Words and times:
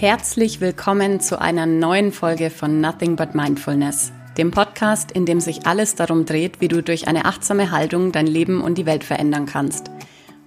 Herzlich 0.00 0.62
willkommen 0.62 1.20
zu 1.20 1.38
einer 1.38 1.66
neuen 1.66 2.10
Folge 2.10 2.48
von 2.48 2.80
Nothing 2.80 3.16
But 3.16 3.34
Mindfulness, 3.34 4.12
dem 4.38 4.50
Podcast, 4.50 5.12
in 5.12 5.26
dem 5.26 5.40
sich 5.40 5.66
alles 5.66 5.94
darum 5.94 6.24
dreht, 6.24 6.62
wie 6.62 6.68
du 6.68 6.82
durch 6.82 7.06
eine 7.06 7.26
achtsame 7.26 7.70
Haltung 7.70 8.10
dein 8.10 8.26
Leben 8.26 8.62
und 8.62 8.78
die 8.78 8.86
Welt 8.86 9.04
verändern 9.04 9.44
kannst. 9.44 9.90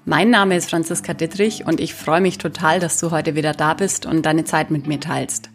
Mein 0.06 0.32
Name 0.32 0.56
ist 0.56 0.72
Franziska 0.72 1.14
Dittrich 1.14 1.68
und 1.68 1.80
ich 1.80 1.94
freue 1.94 2.20
mich 2.20 2.40
total, 2.40 2.80
dass 2.80 3.00
du 3.00 3.12
heute 3.12 3.36
wieder 3.36 3.54
da 3.54 3.76
bist 3.76 4.08
und 4.08 4.26
deine 4.26 4.44
Zeit 4.44 4.72
mit 4.72 4.88
mir 4.88 5.00
teilst. 5.00 5.52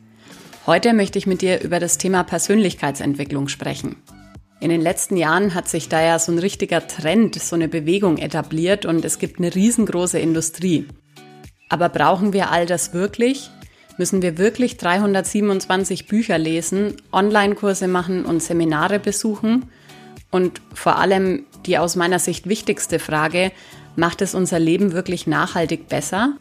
Heute 0.65 0.93
möchte 0.93 1.19
ich 1.19 1.27
mit 1.27 1.43
dir 1.43 1.61
über 1.61 1.81
das 1.81 1.99
Thema 1.99 2.23
Persönlichkeitsentwicklung 2.23 3.49
sprechen. 3.49 3.97
In 4.61 4.71
den 4.71 4.81
letzten 4.81 5.17
Jahren 5.17 5.57
hat 5.57 5.67
sich 5.69 5.89
da 5.89 6.01
ja 6.01 6.21
so 6.21 6.31
ein 6.31 6.39
richtiger 6.39 6.87
Trend, 6.87 7.35
so 7.35 7.57
eine 7.57 7.67
Bewegung 7.67 8.19
etabliert 8.19 8.87
und 8.87 9.05
es 9.05 9.19
gibt 9.19 9.41
eine 9.41 9.53
riesengroße 9.53 10.21
Industrie. 10.21 10.87
Aber 11.69 11.89
brauchen 11.89 12.33
wir 12.33 12.53
all 12.53 12.65
das 12.65 12.93
wirklich? 12.95 13.51
Müssen 13.99 14.23
wir 14.23 14.39
wirklich 14.39 14.77
327 14.77 16.07
Bücher 16.07 16.39
lesen, 16.39 16.95
Online-Kurse 17.13 17.89
machen 17.89 18.25
und 18.25 18.41
Seminare 18.41 19.01
besuchen? 19.01 19.71
Und 20.31 20.61
vor 20.73 20.99
allem 20.99 21.45
die 21.67 21.79
aus 21.79 21.97
meiner 21.97 22.21
Sicht 22.21 22.49
wichtigste 22.49 23.01
Frage, 23.01 23.51
macht 23.97 24.23
es 24.23 24.37
unser 24.37 24.61
Leben 24.61 24.93
wirklich 24.93 25.27
nachhaltig 25.27 25.89
besser? 25.89 26.35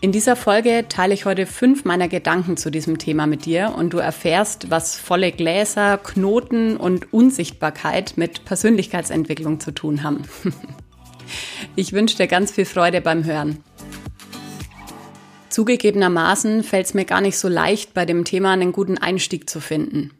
In 0.00 0.10
dieser 0.10 0.34
Folge 0.34 0.86
teile 0.88 1.14
ich 1.14 1.24
heute 1.24 1.46
fünf 1.46 1.84
meiner 1.84 2.08
Gedanken 2.08 2.56
zu 2.56 2.70
diesem 2.70 2.98
Thema 2.98 3.28
mit 3.28 3.46
dir 3.46 3.74
und 3.76 3.92
du 3.92 3.98
erfährst, 3.98 4.68
was 4.68 4.98
volle 4.98 5.30
Gläser, 5.30 5.96
Knoten 5.98 6.76
und 6.76 7.12
Unsichtbarkeit 7.12 8.14
mit 8.16 8.44
Persönlichkeitsentwicklung 8.44 9.60
zu 9.60 9.70
tun 9.70 10.02
haben. 10.02 10.24
Ich 11.76 11.92
wünsche 11.92 12.16
dir 12.16 12.26
ganz 12.26 12.50
viel 12.52 12.64
Freude 12.64 13.02
beim 13.02 13.24
Hören. 13.24 13.62
Zugegebenermaßen 15.58 16.62
fällt 16.62 16.86
es 16.86 16.94
mir 16.94 17.04
gar 17.04 17.20
nicht 17.20 17.36
so 17.36 17.48
leicht, 17.48 17.92
bei 17.92 18.06
dem 18.06 18.24
Thema 18.24 18.52
einen 18.52 18.70
guten 18.70 18.96
Einstieg 18.96 19.50
zu 19.50 19.58
finden. 19.58 20.12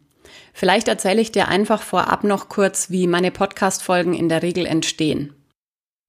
Vielleicht 0.53 0.89
erzähle 0.89 1.21
ich 1.21 1.31
dir 1.31 1.47
einfach 1.47 1.81
vorab 1.81 2.25
noch 2.25 2.49
kurz, 2.49 2.91
wie 2.91 3.07
meine 3.07 3.31
Podcast-Folgen 3.31 4.15
in 4.15 4.29
der 4.29 4.43
Regel 4.43 4.67
entstehen. 4.67 5.33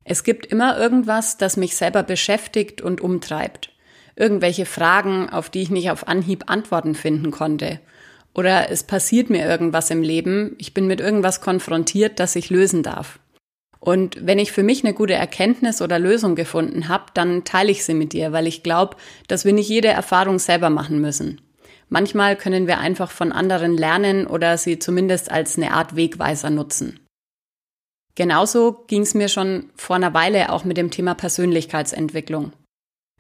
Es 0.04 0.24
gibt 0.24 0.48
immer 0.48 0.80
irgendwas, 0.80 1.38
das 1.38 1.58
mich 1.58 1.76
selber 1.76 2.02
beschäftigt 2.02 2.82
und 2.82 3.02
umtreibt. 3.02 3.70
Irgendwelche 4.16 4.66
Fragen, 4.66 5.30
auf 5.30 5.52
die 5.52 5.62
ich 5.62 5.70
nicht 5.70 5.92
auf 5.92 6.08
Anhieb 6.08 6.46
Antworten 6.48 6.96
finden 6.96 7.30
konnte. 7.30 7.80
Oder 8.34 8.72
es 8.72 8.82
passiert 8.82 9.30
mir 9.30 9.46
irgendwas 9.46 9.92
im 9.92 10.02
Leben, 10.02 10.56
ich 10.58 10.74
bin 10.74 10.88
mit 10.88 11.02
irgendwas 11.02 11.40
konfrontiert, 11.40 12.20
das 12.20 12.36
ich 12.36 12.50
lösen 12.50 12.82
darf. 12.82 13.20
Und 13.80 14.26
wenn 14.26 14.40
ich 14.40 14.52
für 14.52 14.64
mich 14.64 14.84
eine 14.84 14.94
gute 14.94 15.14
Erkenntnis 15.14 15.82
oder 15.82 16.00
Lösung 16.00 16.36
gefunden 16.36 16.90
habe, 16.90 17.06
dann 17.14 17.46
teile 17.46 17.72
ich 17.72 17.86
sie 17.86 17.94
mit 17.94 18.14
dir, 18.14 18.34
weil 18.34 18.46
ich 18.46 18.62
glaube, 18.62 18.98
dass 19.28 19.46
wir 19.46 19.54
nicht 19.54 19.70
jede 19.70 19.88
Erfahrung 19.88 20.38
selber 20.38 20.70
machen 20.70 21.00
müssen. 21.00 21.42
Manchmal 21.88 22.36
können 22.36 22.68
wir 22.68 22.80
einfach 22.80 23.10
von 23.10 23.32
anderen 23.32 23.76
lernen 23.76 24.28
oder 24.28 24.58
sie 24.58 24.80
zumindest 24.80 25.32
als 25.32 25.58
eine 25.58 25.72
Art 25.72 25.96
Wegweiser 25.96 26.50
nutzen. 26.50 27.00
Genauso 28.16 28.84
ging 28.88 29.04
es 29.04 29.14
mir 29.14 29.30
schon 29.30 29.70
vor 29.76 29.96
einer 29.96 30.14
Weile 30.14 30.52
auch 30.52 30.66
mit 30.66 30.78
dem 30.78 30.92
Thema 30.92 31.16
Persönlichkeitsentwicklung. 31.16 32.52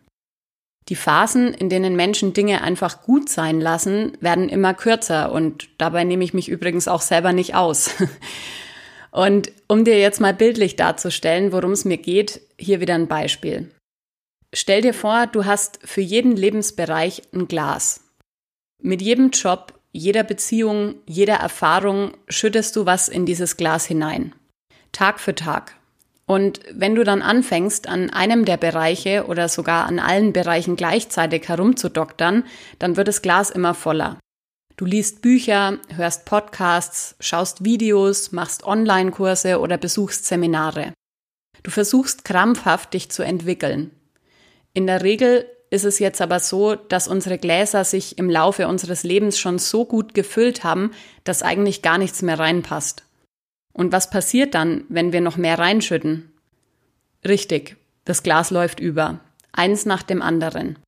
Die 0.88 0.96
Phasen, 0.96 1.54
in 1.54 1.68
denen 1.68 1.94
Menschen 1.94 2.32
Dinge 2.32 2.62
einfach 2.62 3.02
gut 3.02 3.28
sein 3.28 3.60
lassen, 3.60 4.16
werden 4.20 4.48
immer 4.48 4.74
kürzer 4.74 5.32
und 5.32 5.68
dabei 5.78 6.04
nehme 6.04 6.24
ich 6.24 6.34
mich 6.34 6.48
übrigens 6.48 6.88
auch 6.88 7.02
selber 7.02 7.32
nicht 7.32 7.54
aus. 7.54 7.90
Und 9.12 9.52
um 9.68 9.84
dir 9.84 10.00
jetzt 10.00 10.22
mal 10.22 10.32
bildlich 10.32 10.74
darzustellen, 10.74 11.52
worum 11.52 11.72
es 11.72 11.84
mir 11.84 11.98
geht, 11.98 12.40
hier 12.58 12.80
wieder 12.80 12.94
ein 12.94 13.08
Beispiel. 13.08 13.70
Stell 14.54 14.80
dir 14.80 14.94
vor, 14.94 15.26
du 15.26 15.44
hast 15.44 15.80
für 15.84 16.00
jeden 16.00 16.34
Lebensbereich 16.34 17.22
ein 17.34 17.46
Glas. 17.46 18.04
Mit 18.82 19.02
jedem 19.02 19.30
Job, 19.30 19.74
jeder 19.92 20.24
Beziehung, 20.24 20.94
jeder 21.06 21.36
Erfahrung 21.36 22.12
schüttest 22.28 22.74
du 22.74 22.86
was 22.86 23.08
in 23.08 23.26
dieses 23.26 23.58
Glas 23.58 23.84
hinein. 23.84 24.34
Tag 24.92 25.20
für 25.20 25.34
Tag. 25.34 25.76
Und 26.32 26.60
wenn 26.72 26.94
du 26.94 27.04
dann 27.04 27.20
anfängst, 27.20 27.86
an 27.86 28.08
einem 28.08 28.46
der 28.46 28.56
Bereiche 28.56 29.26
oder 29.26 29.50
sogar 29.50 29.84
an 29.84 29.98
allen 29.98 30.32
Bereichen 30.32 30.76
gleichzeitig 30.76 31.46
herumzudoktern, 31.46 32.44
dann 32.78 32.96
wird 32.96 33.08
das 33.08 33.20
Glas 33.20 33.50
immer 33.50 33.74
voller. 33.74 34.18
Du 34.78 34.86
liest 34.86 35.20
Bücher, 35.20 35.76
hörst 35.94 36.24
Podcasts, 36.24 37.16
schaust 37.20 37.66
Videos, 37.66 38.32
machst 38.32 38.64
Online-Kurse 38.64 39.60
oder 39.60 39.76
besuchst 39.76 40.24
Seminare. 40.24 40.94
Du 41.64 41.70
versuchst 41.70 42.24
krampfhaft, 42.24 42.94
dich 42.94 43.10
zu 43.10 43.22
entwickeln. 43.22 43.90
In 44.72 44.86
der 44.86 45.02
Regel 45.02 45.44
ist 45.68 45.84
es 45.84 45.98
jetzt 45.98 46.22
aber 46.22 46.40
so, 46.40 46.76
dass 46.76 47.08
unsere 47.08 47.36
Gläser 47.36 47.84
sich 47.84 48.16
im 48.16 48.30
Laufe 48.30 48.68
unseres 48.68 49.02
Lebens 49.02 49.38
schon 49.38 49.58
so 49.58 49.84
gut 49.84 50.14
gefüllt 50.14 50.64
haben, 50.64 50.92
dass 51.24 51.42
eigentlich 51.42 51.82
gar 51.82 51.98
nichts 51.98 52.22
mehr 52.22 52.38
reinpasst. 52.38 53.02
Und 53.72 53.92
was 53.92 54.10
passiert 54.10 54.54
dann, 54.54 54.84
wenn 54.88 55.12
wir 55.12 55.20
noch 55.20 55.36
mehr 55.36 55.58
reinschütten? 55.58 56.30
Richtig, 57.26 57.76
das 58.04 58.22
Glas 58.22 58.50
läuft 58.50 58.80
über. 58.80 59.20
Eins 59.52 59.86
nach 59.86 60.02
dem 60.02 60.22
anderen. 60.22 60.78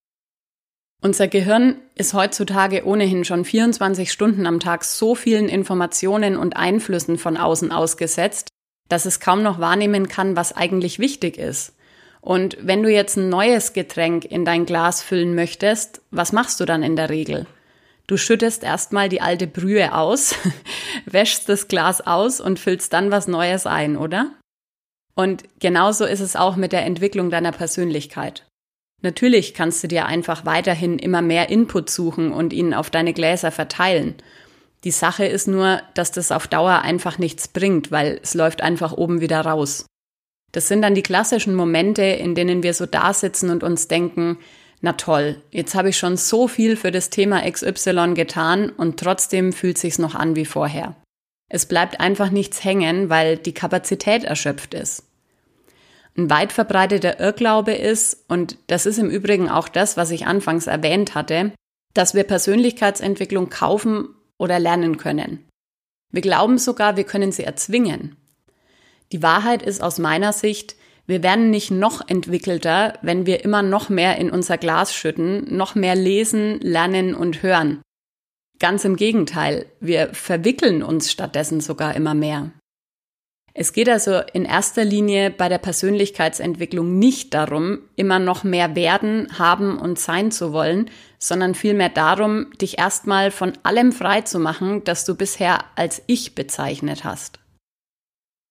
Unser 1.03 1.29
Gehirn 1.29 1.77
ist 1.97 2.15
heutzutage 2.15 2.87
ohnehin 2.87 3.25
schon 3.25 3.45
24 3.45 4.11
Stunden 4.11 4.47
am 4.47 4.59
Tag 4.59 4.85
so 4.85 5.15
vielen 5.15 5.51
Informationen 5.51 6.37
und 6.37 6.57
Einflüssen 6.57 7.19
von 7.19 7.37
außen 7.37 7.73
ausgesetzt, 7.73 8.49
dass 8.89 9.05
es 9.05 9.21
kaum 9.21 9.43
noch 9.43 9.59
wahrnehmen 9.59 10.09
kann, 10.09 10.35
was 10.35 10.57
eigentlich 10.57 10.99
wichtig 10.99 11.37
ist. 11.37 11.75
Und 12.23 12.57
wenn 12.63 12.83
du 12.83 12.91
jetzt 12.91 13.19
ein 13.19 13.29
neues 13.29 13.75
Getränk 13.75 14.25
in 14.25 14.47
dein 14.47 14.65
Glas 14.65 15.03
füllen 15.03 15.35
möchtest, 15.35 16.01
was 16.11 16.33
machst 16.33 16.59
du 16.59 16.65
dann 16.65 16.83
in 16.83 16.97
der 16.97 17.11
Regel? 17.11 17.47
Du 18.07 18.17
schüttest 18.17 18.63
erstmal 18.63 19.09
die 19.09 19.23
alte 19.23 19.47
Brühe 19.47 19.95
aus, 19.95 20.35
wäschst 21.07 21.49
das 21.49 21.69
Glas 21.69 22.01
aus 22.01 22.41
und 22.41 22.59
füllst 22.59 22.93
dann 22.93 23.11
was 23.11 23.29
Neues 23.29 23.67
ein, 23.67 23.97
oder? 23.97 24.33
Und 25.15 25.45
genauso 25.61 26.05
ist 26.05 26.21
es 26.21 26.37
auch 26.37 26.57
mit 26.57 26.73
der 26.73 26.85
Entwicklung 26.85 27.31
deiner 27.31 27.53
Persönlichkeit. 27.53 28.47
Natürlich 29.01 29.55
kannst 29.55 29.83
du 29.83 29.89
dir 29.89 30.07
einfach 30.07 30.45
weiterhin 30.45 30.99
immer 30.99 31.23
mehr 31.23 31.51
Input 31.51 31.89
suchen 31.91 32.33
und 32.33 32.53
ihn 32.53 32.75
auf 32.75 32.91
deine 32.91 33.13
Gläser 33.13 33.51
verteilen. 33.51 34.15
Die 34.83 34.91
Sache 34.91 35.25
ist 35.25 35.47
nur, 35.47 35.81
dass 35.95 36.11
das 36.11 36.33
auf 36.33 36.47
Dauer 36.47 36.81
einfach 36.83 37.19
nichts 37.19 37.49
bringt, 37.49 37.91
weil 37.91 38.21
es 38.23 38.35
läuft 38.35 38.61
einfach 38.61 38.93
oben 38.93 39.21
wieder 39.21 39.41
raus. 39.41 39.87
Das 40.53 40.69
sind 40.69 40.83
dann 40.83 40.95
die 40.95 41.03
klassischen 41.03 41.55
Momente, 41.55 42.03
in 42.03 42.35
denen 42.35 42.63
wir 42.63 42.75
so 42.75 42.87
da 42.87 43.13
sitzen 43.13 43.51
und 43.51 43.63
uns 43.63 43.89
denken, 43.89 44.39
na 44.85 44.93
toll, 44.93 45.41
jetzt 45.51 45.75
habe 45.75 45.89
ich 45.89 45.97
schon 45.97 46.19
so 46.19 46.47
viel 46.47 46.77
für 46.77 46.91
das 46.91 47.09
Thema 47.09 47.51
XY 47.51 48.13
getan 48.13 48.69
und 48.69 49.01
trotzdem 49.01 49.55
fühlt 49.55 49.79
sich's 49.79 49.99
noch 49.99 50.15
an 50.15 50.37
wie 50.37 50.45
vorher. 50.45 50.95
Es 51.49 51.65
bleibt 51.65 52.01
einfach 52.01 52.29
nichts 52.29 52.63
hängen, 52.63 53.09
weil 53.09 53.39
die 53.39 53.55
Kapazität 53.55 54.25
erschöpft 54.25 54.75
ist. 54.75 55.05
ein 56.19 56.29
weit 56.29 56.53
verbreiteter 56.53 57.19
Irrglaube 57.19 57.73
ist, 57.73 58.27
und 58.29 58.59
das 58.67 58.85
ist 58.85 58.99
im 58.99 59.09
Übrigen 59.09 59.49
auch 59.49 59.69
das, 59.69 59.97
was 59.97 60.11
ich 60.11 60.27
anfangs 60.27 60.67
erwähnt 60.67 61.15
hatte, 61.15 61.53
dass 61.95 62.15
wir 62.15 62.25
Persönlichkeitsentwicklung 62.25 63.49
kaufen 63.49 64.09
oder 64.37 64.59
lernen 64.59 64.99
können. 64.99 65.49
Wir 66.13 66.21
glauben 66.21 66.59
sogar, 66.59 66.99
wir 66.99 67.05
können 67.05 67.33
sie 67.33 67.45
erzwingen. 67.45 68.17
Die 69.13 69.23
Wahrheit 69.23 69.63
ist 69.63 69.83
aus 69.83 69.99
meiner 69.99 70.35
Sicht, 70.35 70.77
wir 71.07 71.23
werden 71.23 71.51
nicht 71.51 71.71
noch 71.71 72.07
entwickelter, 72.09 72.99
wenn 73.03 73.27
wir 73.27 73.45
immer 73.45 73.63
noch 73.63 73.89
mehr 73.89 74.17
in 74.17 74.31
unser 74.31 74.59
Glas 74.59 74.95
schütten, 74.95 75.55
noch 75.55 75.75
mehr 75.75 75.95
lesen, 75.95 76.61
lernen 76.61 77.15
und 77.15 77.43
hören. 77.43 77.83
Ganz 78.59 78.85
im 78.85 78.97
Gegenteil, 78.97 79.67
wir 79.81 80.15
verwickeln 80.15 80.83
uns 80.83 81.11
stattdessen 81.11 81.61
sogar 81.61 81.95
immer 81.95 82.15
mehr. 82.15 82.53
Es 83.57 83.73
geht 83.73 83.89
also 83.89 84.21
in 84.33 84.45
erster 84.45 84.85
Linie 84.85 85.31
bei 85.31 85.49
der 85.49 85.59
Persönlichkeitsentwicklung 85.59 86.99
nicht 86.99 87.35
darum, 87.35 87.83
immer 87.95 88.19
noch 88.19 88.43
mehr 88.43 88.75
werden, 88.75 89.29
haben 89.39 89.79
und 89.79 89.99
sein 89.99 90.33
zu 90.33 90.53
wollen, 90.53 90.91
sondern 91.21 91.55
vielmehr 91.55 91.89
darum, 91.89 92.51
dich 92.61 92.79
erstmal 92.79 93.31
von 93.31 93.53
allem 93.63 93.93
frei 93.93 94.23
zu 94.23 94.41
machen, 94.41 94.83
das 94.83 95.05
du 95.05 95.15
bisher 95.15 95.61
als 95.77 96.03
Ich 96.09 96.35
bezeichnet 96.35 97.05
hast. 97.05 97.39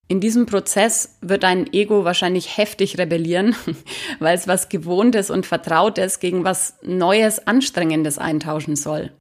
In 0.07 0.19
diesem 0.19 0.45
Prozess 0.45 1.17
wird 1.21 1.43
dein 1.43 1.71
Ego 1.71 2.03
wahrscheinlich 2.03 2.57
heftig 2.57 2.97
rebellieren, 2.97 3.55
weil 4.19 4.35
es 4.35 4.47
was 4.47 4.69
Gewohntes 4.69 5.29
und 5.29 5.45
Vertrautes 5.45 6.19
gegen 6.19 6.43
was 6.43 6.75
Neues, 6.83 7.47
Anstrengendes 7.47 8.17
eintauschen 8.17 8.75
soll. 8.75 9.11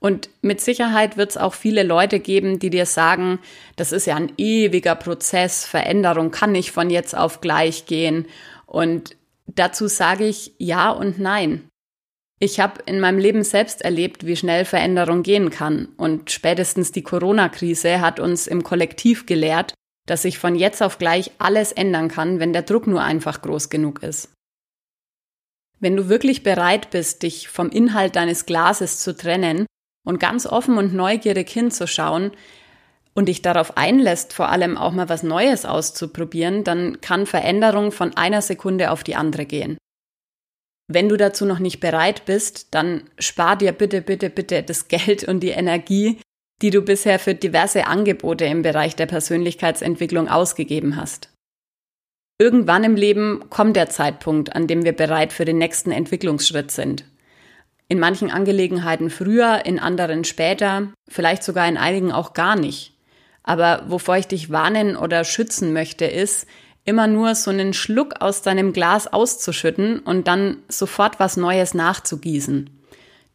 Und 0.00 0.30
mit 0.42 0.60
Sicherheit 0.60 1.16
wird 1.16 1.30
es 1.30 1.36
auch 1.36 1.54
viele 1.54 1.82
Leute 1.82 2.20
geben, 2.20 2.58
die 2.58 2.70
dir 2.70 2.86
sagen, 2.86 3.40
das 3.76 3.90
ist 3.90 4.06
ja 4.06 4.14
ein 4.14 4.32
ewiger 4.36 4.94
Prozess, 4.94 5.64
Veränderung 5.64 6.30
kann 6.30 6.52
nicht 6.52 6.70
von 6.70 6.88
jetzt 6.88 7.16
auf 7.16 7.40
gleich 7.40 7.86
gehen. 7.86 8.26
Und 8.66 9.16
dazu 9.46 9.88
sage 9.88 10.26
ich 10.26 10.54
ja 10.58 10.90
und 10.90 11.18
nein. 11.18 11.68
Ich 12.40 12.60
habe 12.60 12.82
in 12.86 13.00
meinem 13.00 13.18
Leben 13.18 13.42
selbst 13.42 13.82
erlebt, 13.82 14.24
wie 14.24 14.36
schnell 14.36 14.64
Veränderung 14.64 15.24
gehen 15.24 15.50
kann. 15.50 15.88
Und 15.96 16.30
spätestens 16.30 16.92
die 16.92 17.02
Corona-Krise 17.02 18.00
hat 18.00 18.20
uns 18.20 18.46
im 18.46 18.62
Kollektiv 18.62 19.26
gelehrt, 19.26 19.74
dass 20.08 20.22
sich 20.22 20.38
von 20.38 20.54
jetzt 20.54 20.82
auf 20.82 20.98
gleich 20.98 21.30
alles 21.38 21.72
ändern 21.72 22.08
kann, 22.08 22.40
wenn 22.40 22.52
der 22.52 22.62
Druck 22.62 22.86
nur 22.86 23.02
einfach 23.02 23.42
groß 23.42 23.68
genug 23.68 24.02
ist. 24.02 24.32
Wenn 25.80 25.96
du 25.96 26.08
wirklich 26.08 26.42
bereit 26.42 26.90
bist, 26.90 27.22
dich 27.22 27.48
vom 27.48 27.68
Inhalt 27.70 28.16
deines 28.16 28.46
Glases 28.46 29.00
zu 29.00 29.16
trennen 29.16 29.66
und 30.04 30.18
ganz 30.18 30.46
offen 30.46 30.78
und 30.78 30.94
neugierig 30.94 31.50
hinzuschauen 31.50 32.32
und 33.14 33.26
dich 33.26 33.42
darauf 33.42 33.76
einlässt, 33.76 34.32
vor 34.32 34.48
allem 34.48 34.76
auch 34.76 34.92
mal 34.92 35.08
was 35.08 35.22
Neues 35.22 35.64
auszuprobieren, 35.64 36.64
dann 36.64 37.00
kann 37.00 37.26
Veränderung 37.26 37.92
von 37.92 38.16
einer 38.16 38.42
Sekunde 38.42 38.90
auf 38.90 39.04
die 39.04 39.14
andere 39.14 39.44
gehen. 39.44 39.76
Wenn 40.90 41.10
du 41.10 41.18
dazu 41.18 41.44
noch 41.44 41.58
nicht 41.58 41.80
bereit 41.80 42.24
bist, 42.24 42.74
dann 42.74 43.10
spar 43.18 43.56
dir 43.56 43.72
bitte, 43.72 44.00
bitte, 44.00 44.30
bitte 44.30 44.62
das 44.62 44.88
Geld 44.88 45.22
und 45.22 45.40
die 45.40 45.50
Energie, 45.50 46.18
die 46.62 46.70
du 46.70 46.82
bisher 46.82 47.18
für 47.18 47.34
diverse 47.34 47.86
Angebote 47.86 48.44
im 48.44 48.62
Bereich 48.62 48.96
der 48.96 49.06
Persönlichkeitsentwicklung 49.06 50.28
ausgegeben 50.28 50.96
hast. 50.96 51.30
Irgendwann 52.40 52.84
im 52.84 52.96
Leben 52.96 53.44
kommt 53.50 53.76
der 53.76 53.90
Zeitpunkt, 53.90 54.54
an 54.54 54.66
dem 54.66 54.84
wir 54.84 54.92
bereit 54.92 55.32
für 55.32 55.44
den 55.44 55.58
nächsten 55.58 55.90
Entwicklungsschritt 55.90 56.70
sind. 56.70 57.04
In 57.88 57.98
manchen 57.98 58.30
Angelegenheiten 58.30 59.10
früher, 59.10 59.64
in 59.64 59.78
anderen 59.78 60.24
später, 60.24 60.92
vielleicht 61.08 61.42
sogar 61.42 61.68
in 61.68 61.76
einigen 61.76 62.12
auch 62.12 62.34
gar 62.34 62.54
nicht. 62.54 62.94
Aber 63.42 63.84
wovor 63.88 64.18
ich 64.18 64.28
dich 64.28 64.50
warnen 64.50 64.94
oder 64.94 65.24
schützen 65.24 65.72
möchte, 65.72 66.04
ist, 66.04 66.46
immer 66.84 67.06
nur 67.06 67.34
so 67.34 67.50
einen 67.50 67.74
Schluck 67.74 68.20
aus 68.20 68.42
deinem 68.42 68.72
Glas 68.72 69.06
auszuschütten 69.06 69.98
und 70.00 70.28
dann 70.28 70.58
sofort 70.68 71.18
was 71.18 71.36
Neues 71.36 71.74
nachzugießen. 71.74 72.77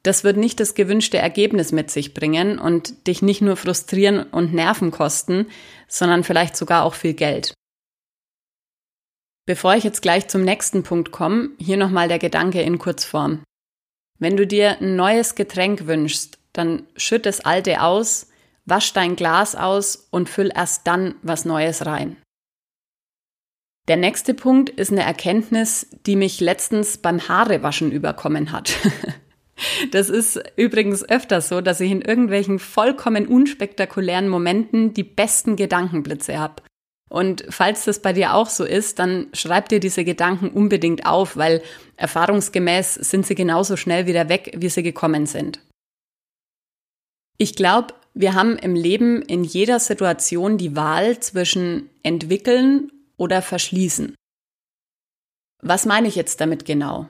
Das 0.04 0.26
wird 0.26 0.36
nicht 0.36 0.60
das 0.60 0.76
gewünschte 0.76 1.18
Ergebnis 1.18 1.72
mit 1.72 1.90
sich 1.90 2.14
bringen 2.14 2.60
und 2.60 3.08
dich 3.08 3.22
nicht 3.22 3.42
nur 3.42 3.56
frustrieren 3.56 4.24
und 4.24 4.54
Nerven 4.54 4.92
kosten, 4.92 5.48
sondern 5.88 6.26
vielleicht 6.26 6.58
sogar 6.58 6.84
auch 6.84 6.94
viel 6.94 7.14
Geld. 7.14 7.54
Bevor 9.46 9.76
ich 9.76 9.84
jetzt 9.84 10.02
gleich 10.02 10.28
zum 10.28 10.44
nächsten 10.44 10.84
Punkt 10.84 11.12
komme, 11.12 11.50
hier 11.58 11.78
nochmal 11.78 12.10
der 12.10 12.20
Gedanke 12.20 12.62
in 12.62 12.80
Kurzform. 12.80 13.44
Wenn 14.20 14.38
du 14.38 14.46
dir 14.46 14.80
ein 14.80 14.96
neues 14.96 15.36
Getränk 15.36 15.88
wünschst, 15.88 16.38
dann 16.54 16.88
schütt 16.96 17.26
das 17.26 17.42
alte 17.42 17.82
aus, 17.82 18.28
wasch 18.66 18.94
dein 18.94 19.16
Glas 19.16 19.56
aus 19.56 20.08
und 20.12 20.30
füll 20.30 20.52
erst 20.54 20.86
dann 20.88 21.16
was 21.24 21.46
Neues 21.46 21.86
rein. 21.86 22.18
Der 23.90 23.98
nächste 23.98 24.34
Punkt 24.34 24.70
ist 24.70 24.92
eine 24.92 25.04
Erkenntnis, 25.04 25.88
die 26.06 26.16
mich 26.16 26.40
letztens 26.40 26.98
beim 26.98 27.28
Haarewaschen 27.28 27.92
überkommen 27.92 28.54
hat. 28.54 28.74
Das 29.92 30.10
ist 30.10 30.42
übrigens 30.56 31.08
öfter 31.08 31.42
so, 31.42 31.62
dass 31.62 31.80
ich 31.80 31.92
in 31.92 32.02
irgendwelchen 32.02 32.60
vollkommen 32.60 33.28
unspektakulären 33.28 34.28
Momenten 34.28 34.94
die 34.94 35.04
besten 35.04 35.56
Gedankenblitze 35.56 36.40
habe. 36.40 36.64
Und 37.10 37.46
falls 37.50 37.86
das 37.86 38.02
bei 38.02 38.12
dir 38.12 38.34
auch 38.34 38.50
so 38.50 38.66
ist, 38.66 38.98
dann 38.98 39.28
schreib 39.34 39.70
dir 39.70 39.80
diese 39.80 40.04
Gedanken 40.04 40.50
unbedingt 40.50 41.06
auf, 41.06 41.38
weil 41.38 41.62
erfahrungsgemäß 41.96 42.96
sind 42.96 43.28
sie 43.28 43.36
genauso 43.36 43.78
schnell 43.78 44.08
wieder 44.08 44.30
weg, 44.30 44.56
wie 44.58 44.70
sie 44.70 44.82
gekommen 44.82 45.28
sind. 45.28 45.60
Ich 47.38 47.56
glaube, 47.56 47.94
wir 48.16 48.34
haben 48.34 48.58
im 48.58 48.74
Leben 48.74 49.22
in 49.22 49.44
jeder 49.44 49.80
Situation 49.80 50.58
die 50.58 50.76
Wahl 50.76 51.20
zwischen 51.20 51.90
entwickeln 52.02 52.92
oder 53.18 53.44
verschließen. 53.44 54.16
Was 55.62 55.86
meine 55.86 56.08
ich 56.08 56.16
jetzt 56.16 56.42
damit 56.42 56.66
genau? 56.66 57.08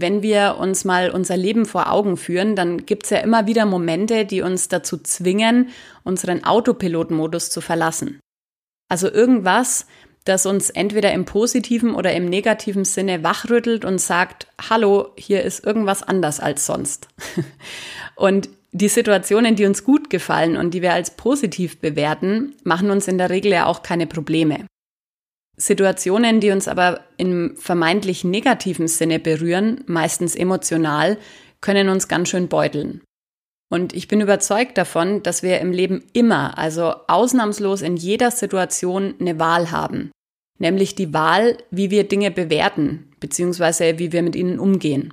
Wenn 0.00 0.22
wir 0.22 0.56
uns 0.58 0.84
mal 0.84 1.10
unser 1.10 1.36
Leben 1.36 1.66
vor 1.66 1.90
Augen 1.90 2.16
führen, 2.16 2.56
dann 2.56 2.86
gibt 2.86 3.04
es 3.04 3.10
ja 3.10 3.18
immer 3.18 3.46
wieder 3.46 3.66
Momente, 3.66 4.24
die 4.24 4.42
uns 4.42 4.68
dazu 4.68 4.98
zwingen, 4.98 5.70
unseren 6.04 6.44
Autopilotmodus 6.44 7.50
zu 7.50 7.60
verlassen. 7.60 8.20
Also 8.88 9.10
irgendwas, 9.10 9.86
das 10.24 10.46
uns 10.46 10.70
entweder 10.70 11.12
im 11.12 11.24
positiven 11.24 11.94
oder 11.94 12.12
im 12.12 12.26
negativen 12.26 12.84
Sinne 12.84 13.22
wachrüttelt 13.24 13.84
und 13.84 14.00
sagt, 14.00 14.46
hallo, 14.70 15.08
hier 15.16 15.42
ist 15.42 15.64
irgendwas 15.64 16.02
anders 16.02 16.40
als 16.40 16.66
sonst. 16.66 17.08
und 18.14 18.48
die 18.72 18.88
Situationen, 18.88 19.56
die 19.56 19.64
uns 19.64 19.84
gut 19.84 20.10
gefallen 20.10 20.56
und 20.56 20.74
die 20.74 20.82
wir 20.82 20.92
als 20.92 21.16
positiv 21.16 21.80
bewerten, 21.80 22.54
machen 22.64 22.90
uns 22.90 23.08
in 23.08 23.18
der 23.18 23.30
Regel 23.30 23.52
ja 23.52 23.66
auch 23.66 23.82
keine 23.82 24.06
Probleme. 24.06 24.66
Situationen, 25.58 26.40
die 26.40 26.50
uns 26.50 26.68
aber 26.68 27.00
im 27.16 27.56
vermeintlich 27.56 28.24
negativen 28.24 28.88
Sinne 28.88 29.18
berühren, 29.18 29.82
meistens 29.86 30.34
emotional, 30.34 31.18
können 31.60 31.88
uns 31.88 32.08
ganz 32.08 32.28
schön 32.28 32.48
beuteln. 32.48 33.02
Und 33.70 33.92
ich 33.92 34.08
bin 34.08 34.20
überzeugt 34.20 34.78
davon, 34.78 35.22
dass 35.22 35.42
wir 35.42 35.60
im 35.60 35.72
Leben 35.72 36.04
immer, 36.14 36.56
also 36.56 36.94
ausnahmslos 37.06 37.82
in 37.82 37.96
jeder 37.96 38.30
Situation 38.30 39.14
eine 39.20 39.38
Wahl 39.38 39.70
haben. 39.70 40.10
Nämlich 40.58 40.94
die 40.94 41.12
Wahl, 41.12 41.58
wie 41.70 41.90
wir 41.90 42.08
Dinge 42.08 42.30
bewerten, 42.30 43.12
beziehungsweise 43.20 43.98
wie 43.98 44.12
wir 44.12 44.22
mit 44.22 44.36
ihnen 44.36 44.58
umgehen. 44.58 45.12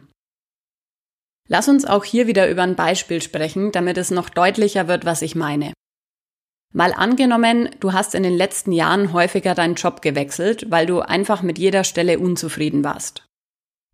Lass 1.47 1.67
uns 1.67 1.85
auch 1.85 2.03
hier 2.03 2.27
wieder 2.27 2.49
über 2.49 2.63
ein 2.63 2.75
Beispiel 2.75 3.21
sprechen, 3.21 3.71
damit 3.71 3.97
es 3.97 4.09
noch 4.09 4.29
deutlicher 4.29 4.87
wird, 4.87 5.05
was 5.05 5.21
ich 5.21 5.35
meine. 5.35 5.73
Mal 6.75 6.93
angenommen, 6.93 7.69
du 7.79 7.93
hast 7.93 8.13
in 8.13 8.23
den 8.23 8.35
letzten 8.35 8.71
Jahren 8.71 9.13
häufiger 9.13 9.55
deinen 9.55 9.75
Job 9.75 10.01
gewechselt, 10.01 10.69
weil 10.69 10.85
du 10.85 10.99
einfach 10.99 11.41
mit 11.41 11.57
jeder 11.57 11.83
Stelle 11.83 12.19
unzufrieden 12.19 12.83
warst. 12.83 13.25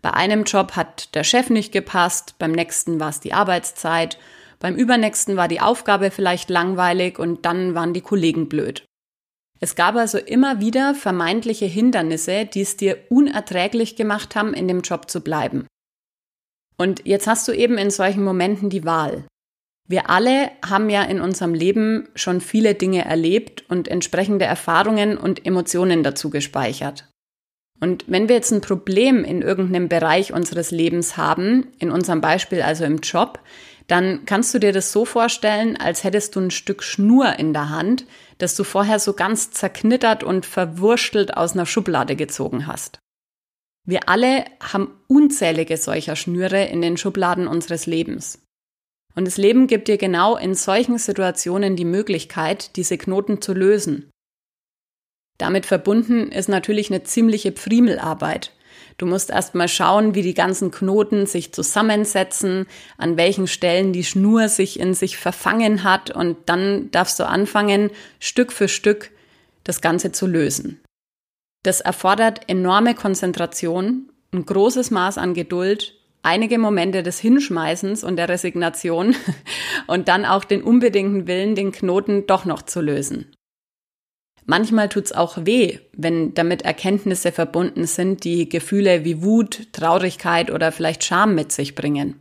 Bei 0.02 0.14
einem 0.14 0.44
Job 0.44 0.72
hat 0.76 1.14
der 1.14 1.24
Chef 1.24 1.50
nicht 1.50 1.72
gepasst, 1.72 2.36
beim 2.40 2.52
nächsten 2.52 3.00
war 3.00 3.10
es 3.10 3.20
die 3.20 3.34
Arbeitszeit 3.34 4.18
beim 4.62 4.76
übernächsten 4.76 5.36
war 5.36 5.48
die 5.48 5.60
Aufgabe 5.60 6.12
vielleicht 6.12 6.50
langweilig 6.50 7.18
und 7.20 7.46
dann 7.46 7.74
waren 7.74 7.94
die 7.94 8.02
Kollegen 8.02 8.48
blöd. 8.48 8.86
Es 9.60 9.76
gab 9.76 9.96
also 9.96 10.20
immer 10.20 10.60
wieder 10.60 10.96
vermeintliche 10.96 11.66
Hindernisse, 11.66 12.46
die 12.46 12.62
es 12.62 12.78
dir 12.78 12.98
unerträglich 13.10 13.96
gemacht 13.96 14.36
haben, 14.36 14.54
in 14.54 14.68
dem 14.68 14.82
Job 14.82 15.10
zu 15.10 15.22
bleiben. 15.22 15.68
Und 16.78 17.06
jetzt 17.06 17.28
hast 17.28 17.48
du 17.48 17.52
eben 17.52 17.78
in 17.78 17.90
solchen 17.90 18.24
Momenten 18.24 18.70
die 18.70 18.86
Wahl. 18.86 19.26
Wir 19.88 20.10
alle 20.10 20.52
haben 20.66 20.90
ja 20.90 21.04
in 21.04 21.20
unserem 21.20 21.54
Leben 21.54 22.08
schon 22.16 22.40
viele 22.40 22.76
Dinge 22.76 23.04
erlebt 23.04 23.66
und 23.70 23.88
entsprechende 23.88 24.46
Erfahrungen 24.46 25.18
und 25.18 25.46
Emotionen 25.46 26.04
dazu 26.04 26.30
gespeichert. 26.30 27.08
Und 27.82 28.06
wenn 28.08 28.30
wir 28.30 28.36
jetzt 28.36 28.52
ein 28.52 28.62
Problem 28.62 29.24
in 29.24 29.42
irgendeinem 29.42 29.90
Bereich 29.90 30.34
unseres 30.34 30.70
Lebens 30.70 31.18
haben, 31.18 31.68
in 31.80 31.90
unserem 31.90 32.22
Beispiel 32.22 32.62
also 32.62 32.86
im 32.86 33.00
Job, 33.00 33.40
dann 33.88 34.26
kannst 34.26 34.54
du 34.54 34.60
dir 34.60 34.72
das 34.72 34.92
so 34.92 35.04
vorstellen, 35.04 35.76
als 35.76 36.04
hättest 36.04 36.36
du 36.36 36.42
ein 36.42 36.52
Stück 36.52 36.84
Schnur 36.84 37.40
in 37.40 37.54
der 37.54 37.70
Hand, 37.70 38.06
das 38.38 38.56
du 38.56 38.64
vorher 38.64 39.00
so 39.00 39.14
ganz 39.14 39.52
zerknittert 39.52 40.24
und 40.24 40.46
verwurstelt 40.46 41.36
aus 41.36 41.54
einer 41.54 41.66
Schublade 41.66 42.16
gezogen 42.16 42.68
hast. 42.68 43.00
Wir 43.84 44.08
alle 44.08 44.46
haben 44.62 44.94
unzählige 45.08 45.76
solcher 45.76 46.16
Schnüre 46.16 46.64
in 46.66 46.82
den 46.82 46.98
Schubladen 46.98 47.48
unseres 47.48 47.88
Lebens. 47.88 48.40
Und 49.16 49.26
das 49.26 49.38
Leben 49.38 49.68
gibt 49.68 49.88
dir 49.88 49.98
genau 49.98 50.38
in 50.38 50.56
solchen 50.56 50.98
Situationen 50.98 51.76
die 51.76 51.86
Möglichkeit, 51.86 52.76
diese 52.76 52.98
Knoten 52.98 53.42
zu 53.42 53.54
lösen. 53.54 54.10
Damit 55.38 55.66
verbunden 55.66 56.32
ist 56.32 56.50
natürlich 56.50 56.92
eine 56.92 57.04
ziemliche 57.04 57.52
Pfriemelarbeit. 57.52 58.52
Du 58.98 59.06
musst 59.06 59.32
erstmal 59.32 59.68
schauen, 59.68 60.14
wie 60.14 60.22
die 60.22 60.36
ganzen 60.36 60.70
Knoten 60.70 61.26
sich 61.26 61.54
zusammensetzen, 61.54 62.68
an 62.98 63.18
welchen 63.18 63.48
Stellen 63.48 63.94
die 63.94 64.04
Schnur 64.04 64.48
sich 64.48 64.80
in 64.80 64.94
sich 64.94 65.18
verfangen 65.18 65.84
hat 65.84 66.12
und 66.12 66.38
dann 66.46 66.92
darfst 66.92 67.20
du 67.20 67.28
anfangen, 67.28 67.90
Stück 68.20 68.52
für 68.52 68.68
Stück 68.68 69.10
das 69.64 69.82
Ganze 69.82 70.12
zu 70.12 70.28
lösen. 70.28 70.80
Das 71.64 71.82
erfordert 71.82 72.48
enorme 72.48 72.96
Konzentration, 72.96 74.12
ein 74.32 74.46
großes 74.46 74.92
Maß 74.92 75.18
an 75.18 75.34
Geduld, 75.34 76.01
einige 76.24 76.58
Momente 76.58 77.04
des 77.04 77.20
Hinschmeißens 77.20 78.04
und 78.04 78.16
der 78.16 78.30
Resignation 78.30 79.16
und 79.88 80.08
dann 80.08 80.26
auch 80.26 80.44
den 80.44 80.64
unbedingten 80.64 81.28
Willen, 81.28 81.56
den 81.56 81.72
Knoten 81.72 82.28
doch 82.28 82.46
noch 82.46 82.62
zu 82.62 82.82
lösen. 82.82 83.32
Manchmal 84.46 84.90
tut's 84.90 85.12
auch 85.12 85.46
weh, 85.46 85.80
wenn 85.96 86.34
damit 86.34 86.64
Erkenntnisse 86.64 87.32
verbunden 87.32 87.86
sind, 87.86 88.24
die 88.24 88.50
Gefühle 88.50 89.06
wie 89.06 89.22
Wut, 89.22 89.68
Traurigkeit 89.72 90.52
oder 90.52 90.72
vielleicht 90.72 91.04
Scham 91.04 91.36
mit 91.36 91.52
sich 91.52 91.76
bringen. 91.76 92.20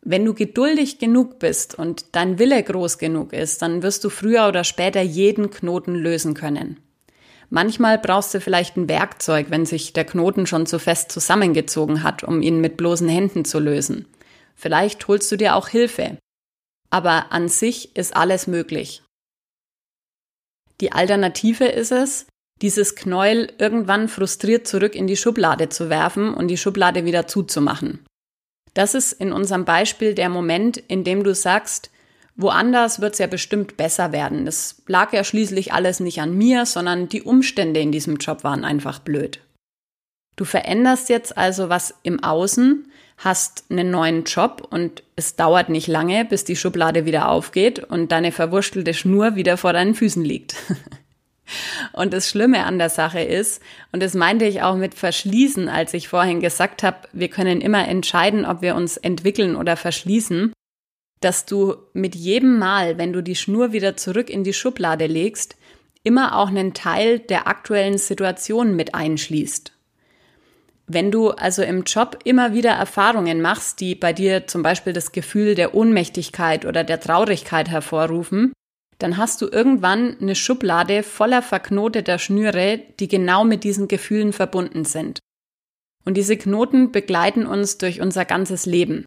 Wenn 0.00 0.24
du 0.24 0.34
geduldig 0.34 0.98
genug 0.98 1.38
bist 1.38 1.78
und 1.78 2.14
dein 2.14 2.38
Wille 2.38 2.62
groß 2.62 2.98
genug 2.98 3.32
ist, 3.32 3.60
dann 3.60 3.82
wirst 3.82 4.04
du 4.04 4.08
früher 4.08 4.46
oder 4.46 4.64
später 4.64 5.02
jeden 5.02 5.50
Knoten 5.50 5.94
lösen 5.94 6.34
können. 6.34 6.80
Manchmal 7.50 7.98
brauchst 7.98 8.34
du 8.34 8.40
vielleicht 8.40 8.76
ein 8.76 8.88
Werkzeug, 8.88 9.46
wenn 9.50 9.66
sich 9.66 9.92
der 9.92 10.04
Knoten 10.04 10.46
schon 10.46 10.66
zu 10.66 10.78
fest 10.78 11.12
zusammengezogen 11.12 12.02
hat, 12.02 12.24
um 12.24 12.42
ihn 12.42 12.60
mit 12.60 12.76
bloßen 12.76 13.08
Händen 13.08 13.44
zu 13.44 13.60
lösen. 13.60 14.06
Vielleicht 14.56 15.06
holst 15.06 15.30
du 15.30 15.36
dir 15.36 15.54
auch 15.54 15.68
Hilfe. 15.68 16.18
Aber 16.90 17.32
an 17.32 17.48
sich 17.48 17.94
ist 17.96 18.16
alles 18.16 18.46
möglich. 18.46 19.02
Die 20.80 20.92
Alternative 20.92 21.66
ist 21.66 21.92
es, 21.92 22.26
dieses 22.62 22.96
Knäuel 22.96 23.52
irgendwann 23.58 24.08
frustriert 24.08 24.66
zurück 24.66 24.94
in 24.94 25.06
die 25.06 25.16
Schublade 25.16 25.68
zu 25.68 25.90
werfen 25.90 26.32
und 26.32 26.48
die 26.48 26.56
Schublade 26.56 27.04
wieder 27.04 27.26
zuzumachen. 27.26 28.04
Das 28.74 28.94
ist 28.94 29.12
in 29.12 29.32
unserem 29.32 29.64
Beispiel 29.64 30.14
der 30.14 30.28
Moment, 30.28 30.76
in 30.76 31.04
dem 31.04 31.22
du 31.22 31.34
sagst, 31.34 31.90
woanders 32.36 33.00
wird 33.00 33.14
es 33.14 33.18
ja 33.18 33.26
bestimmt 33.26 33.76
besser 33.76 34.12
werden. 34.12 34.46
Es 34.46 34.82
lag 34.86 35.12
ja 35.12 35.24
schließlich 35.24 35.72
alles 35.72 36.00
nicht 36.00 36.20
an 36.20 36.36
mir, 36.36 36.66
sondern 36.66 37.08
die 37.08 37.22
Umstände 37.22 37.80
in 37.80 37.92
diesem 37.92 38.16
Job 38.16 38.44
waren 38.44 38.64
einfach 38.64 38.98
blöd. 38.98 39.40
Du 40.36 40.44
veränderst 40.44 41.08
jetzt 41.08 41.36
also 41.36 41.70
was 41.70 41.94
im 42.02 42.22
Außen, 42.22 42.90
hast 43.16 43.64
einen 43.70 43.90
neuen 43.90 44.24
Job 44.24 44.68
und 44.70 45.02
es 45.16 45.36
dauert 45.36 45.70
nicht 45.70 45.86
lange, 45.86 46.26
bis 46.26 46.44
die 46.44 46.56
Schublade 46.56 47.06
wieder 47.06 47.30
aufgeht 47.30 47.82
und 47.82 48.12
deine 48.12 48.32
verwurstelte 48.32 48.92
Schnur 48.92 49.36
wieder 49.36 49.56
vor 49.56 49.72
deinen 49.72 49.94
Füßen 49.94 50.22
liegt. 50.22 50.56
Und 51.92 52.12
das 52.12 52.28
Schlimme 52.28 52.64
an 52.64 52.78
der 52.78 52.90
Sache 52.90 53.20
ist, 53.20 53.62
und 53.92 54.02
das 54.02 54.14
meinte 54.14 54.44
ich 54.44 54.62
auch 54.62 54.74
mit 54.74 54.94
verschließen, 54.94 55.68
als 55.68 55.94
ich 55.94 56.08
vorhin 56.08 56.40
gesagt 56.40 56.82
habe, 56.82 56.96
wir 57.12 57.28
können 57.28 57.60
immer 57.60 57.86
entscheiden, 57.86 58.44
ob 58.44 58.62
wir 58.62 58.74
uns 58.74 58.96
entwickeln 58.96 59.54
oder 59.54 59.76
verschließen, 59.76 60.52
dass 61.20 61.46
du 61.46 61.76
mit 61.92 62.14
jedem 62.14 62.58
Mal, 62.58 62.98
wenn 62.98 63.12
du 63.12 63.22
die 63.22 63.36
Schnur 63.36 63.72
wieder 63.72 63.96
zurück 63.96 64.30
in 64.30 64.44
die 64.44 64.52
Schublade 64.52 65.06
legst, 65.06 65.56
immer 66.02 66.36
auch 66.36 66.48
einen 66.48 66.74
Teil 66.74 67.18
der 67.18 67.48
aktuellen 67.48 67.98
Situation 67.98 68.76
mit 68.76 68.94
einschließt. 68.94 69.72
Wenn 70.86 71.10
du 71.10 71.30
also 71.30 71.62
im 71.62 71.82
Job 71.82 72.20
immer 72.24 72.52
wieder 72.54 72.70
Erfahrungen 72.70 73.40
machst, 73.40 73.80
die 73.80 73.96
bei 73.96 74.12
dir 74.12 74.46
zum 74.46 74.62
Beispiel 74.62 74.92
das 74.92 75.10
Gefühl 75.10 75.56
der 75.56 75.74
Ohnmächtigkeit 75.74 76.64
oder 76.64 76.84
der 76.84 77.00
Traurigkeit 77.00 77.68
hervorrufen, 77.68 78.52
dann 78.98 79.16
hast 79.16 79.42
du 79.42 79.48
irgendwann 79.48 80.16
eine 80.20 80.36
Schublade 80.36 81.02
voller 81.02 81.42
verknoteter 81.42 82.18
Schnüre, 82.18 82.80
die 83.00 83.08
genau 83.08 83.44
mit 83.44 83.64
diesen 83.64 83.88
Gefühlen 83.88 84.32
verbunden 84.32 84.84
sind. 84.84 85.18
Und 86.04 86.16
diese 86.16 86.36
Knoten 86.36 86.92
begleiten 86.92 87.46
uns 87.46 87.78
durch 87.78 88.00
unser 88.00 88.24
ganzes 88.24 88.64
Leben. 88.64 89.04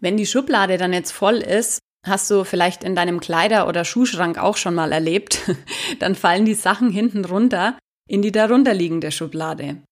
Wenn 0.00 0.16
die 0.16 0.26
Schublade 0.26 0.78
dann 0.78 0.92
jetzt 0.92 1.12
voll 1.12 1.36
ist, 1.36 1.78
hast 2.04 2.30
du 2.30 2.44
vielleicht 2.44 2.82
in 2.84 2.96
deinem 2.96 3.20
Kleider- 3.20 3.68
oder 3.68 3.84
Schuhschrank 3.84 4.38
auch 4.38 4.56
schon 4.56 4.74
mal 4.74 4.92
erlebt, 4.92 5.40
dann 5.98 6.14
fallen 6.14 6.44
die 6.44 6.54
Sachen 6.54 6.90
hinten 6.90 7.24
runter 7.24 7.78
in 8.08 8.22
die 8.22 8.32
darunterliegende 8.32 9.12
Schublade. 9.12 9.82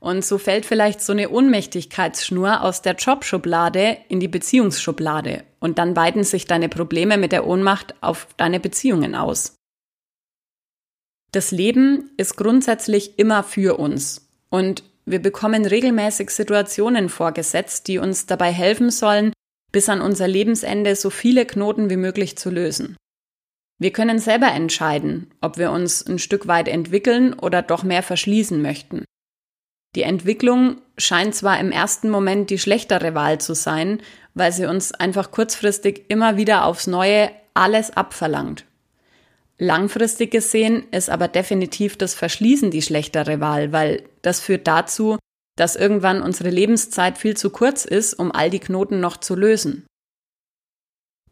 Und 0.00 0.24
so 0.24 0.38
fällt 0.38 0.64
vielleicht 0.64 1.00
so 1.00 1.12
eine 1.12 1.28
Ohnmächtigkeitsschnur 1.30 2.62
aus 2.62 2.82
der 2.82 2.94
Jobschublade 2.94 3.98
in 4.08 4.20
die 4.20 4.28
Beziehungsschublade. 4.28 5.42
Und 5.58 5.78
dann 5.78 5.96
weiten 5.96 6.22
sich 6.22 6.46
deine 6.46 6.68
Probleme 6.68 7.18
mit 7.18 7.32
der 7.32 7.46
Ohnmacht 7.46 7.96
auf 8.00 8.28
deine 8.36 8.60
Beziehungen 8.60 9.16
aus. 9.16 9.56
Das 11.32 11.50
Leben 11.50 12.12
ist 12.16 12.36
grundsätzlich 12.36 13.18
immer 13.18 13.42
für 13.42 13.78
uns. 13.78 14.28
Und 14.50 14.84
wir 15.04 15.20
bekommen 15.20 15.66
regelmäßig 15.66 16.30
Situationen 16.30 17.08
vorgesetzt, 17.08 17.88
die 17.88 17.98
uns 17.98 18.26
dabei 18.26 18.52
helfen 18.52 18.90
sollen, 18.90 19.32
bis 19.78 19.88
an 19.88 20.00
unser 20.00 20.26
Lebensende 20.26 20.96
so 20.96 21.08
viele 21.08 21.46
Knoten 21.46 21.88
wie 21.88 21.96
möglich 21.96 22.36
zu 22.36 22.50
lösen. 22.50 22.96
Wir 23.78 23.92
können 23.92 24.18
selber 24.18 24.48
entscheiden, 24.48 25.32
ob 25.40 25.56
wir 25.56 25.70
uns 25.70 26.04
ein 26.04 26.18
Stück 26.18 26.48
weit 26.48 26.66
entwickeln 26.66 27.32
oder 27.32 27.62
doch 27.62 27.84
mehr 27.84 28.02
verschließen 28.02 28.60
möchten. 28.60 29.04
Die 29.94 30.02
Entwicklung 30.02 30.80
scheint 30.96 31.36
zwar 31.36 31.60
im 31.60 31.70
ersten 31.70 32.10
Moment 32.10 32.50
die 32.50 32.58
schlechtere 32.58 33.14
Wahl 33.14 33.40
zu 33.40 33.54
sein, 33.54 34.02
weil 34.34 34.50
sie 34.50 34.66
uns 34.66 34.90
einfach 34.90 35.30
kurzfristig 35.30 36.06
immer 36.08 36.36
wieder 36.36 36.64
aufs 36.64 36.88
Neue 36.88 37.30
alles 37.54 37.96
abverlangt. 37.96 38.64
Langfristig 39.58 40.32
gesehen 40.32 40.88
ist 40.90 41.08
aber 41.08 41.28
definitiv 41.28 41.96
das 41.96 42.14
Verschließen 42.14 42.72
die 42.72 42.82
schlechtere 42.82 43.38
Wahl, 43.38 43.70
weil 43.70 44.02
das 44.22 44.40
führt 44.40 44.66
dazu, 44.66 45.18
dass 45.58 45.76
irgendwann 45.76 46.22
unsere 46.22 46.50
Lebenszeit 46.50 47.18
viel 47.18 47.36
zu 47.36 47.50
kurz 47.50 47.84
ist, 47.84 48.14
um 48.14 48.30
all 48.30 48.48
die 48.48 48.60
Knoten 48.60 49.00
noch 49.00 49.16
zu 49.16 49.34
lösen. 49.34 49.86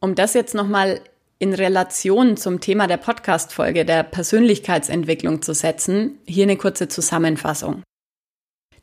Um 0.00 0.14
das 0.14 0.34
jetzt 0.34 0.54
nochmal 0.54 1.00
in 1.38 1.54
Relation 1.54 2.36
zum 2.36 2.60
Thema 2.60 2.86
der 2.86 2.96
Podcast-Folge 2.96 3.84
der 3.84 4.02
Persönlichkeitsentwicklung 4.02 5.42
zu 5.42 5.54
setzen, 5.54 6.18
hier 6.26 6.44
eine 6.44 6.56
kurze 6.56 6.88
Zusammenfassung. 6.88 7.82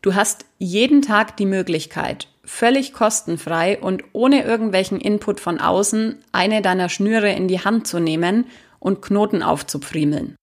Du 0.02 0.16
hast 0.16 0.46
jeden 0.60 1.02
Tag 1.02 1.38
die 1.38 1.46
Möglichkeit, 1.46 2.28
völlig 2.46 2.94
kostenfrei 2.94 3.80
und 3.80 4.04
ohne 4.14 4.44
irgendwelchen 4.44 5.00
Input 5.00 5.40
von 5.40 5.60
außen 5.60 6.20
eine 6.32 6.62
deiner 6.62 6.90
Schnüre 6.90 7.32
in 7.32 7.48
die 7.48 7.62
Hand 7.62 7.88
zu 7.88 8.00
nehmen 8.00 8.46
und 8.80 9.02
Knoten 9.02 9.42
aufzupfriemeln. 9.44 10.36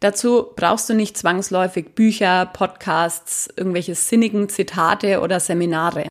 Dazu 0.00 0.46
brauchst 0.56 0.88
du 0.88 0.94
nicht 0.94 1.16
zwangsläufig 1.16 1.94
Bücher, 1.94 2.46
Podcasts, 2.46 3.48
irgendwelche 3.54 3.94
sinnigen 3.94 4.48
Zitate 4.48 5.20
oder 5.20 5.40
Seminare. 5.40 6.08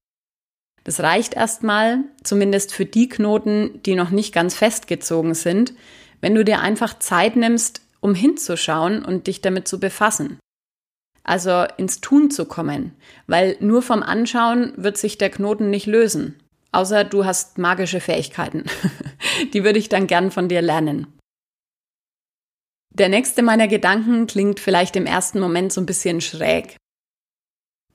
Das 0.83 0.99
reicht 1.01 1.33
erstmal, 1.33 2.03
zumindest 2.23 2.73
für 2.73 2.85
die 2.85 3.09
Knoten, 3.09 3.81
die 3.83 3.95
noch 3.95 4.11
nicht 4.11 4.33
ganz 4.33 4.55
festgezogen 4.55 5.33
sind, 5.33 5.73
wenn 6.21 6.35
du 6.35 6.45
dir 6.45 6.59
einfach 6.59 6.99
Zeit 6.99 7.35
nimmst, 7.35 7.81
um 7.99 8.13
hinzuschauen 8.13 9.03
und 9.03 9.27
dich 9.27 9.41
damit 9.41 9.67
zu 9.67 9.79
befassen 9.79 10.39
also 11.29 11.65
ins 11.77 12.01
Tun 12.01 12.31
zu 12.31 12.45
kommen, 12.45 12.93
weil 13.27 13.55
nur 13.59 13.83
vom 13.83 14.01
Anschauen 14.01 14.73
wird 14.77 14.97
sich 14.97 15.19
der 15.19 15.29
Knoten 15.29 15.69
nicht 15.69 15.85
lösen. 15.85 16.39
Außer 16.71 17.03
du 17.03 17.23
hast 17.23 17.59
magische 17.59 17.99
Fähigkeiten. 17.99 18.65
Die 19.53 19.63
würde 19.63 19.79
ich 19.79 19.89
dann 19.89 20.07
gern 20.07 20.31
von 20.31 20.49
dir 20.49 20.61
lernen. 20.61 21.07
Der 22.93 23.09
nächste 23.09 23.43
meiner 23.43 23.67
Gedanken 23.67 24.27
klingt 24.27 24.59
vielleicht 24.59 24.95
im 24.95 25.05
ersten 25.05 25.39
Moment 25.39 25.71
so 25.71 25.81
ein 25.81 25.85
bisschen 25.85 26.21
schräg. 26.21 26.75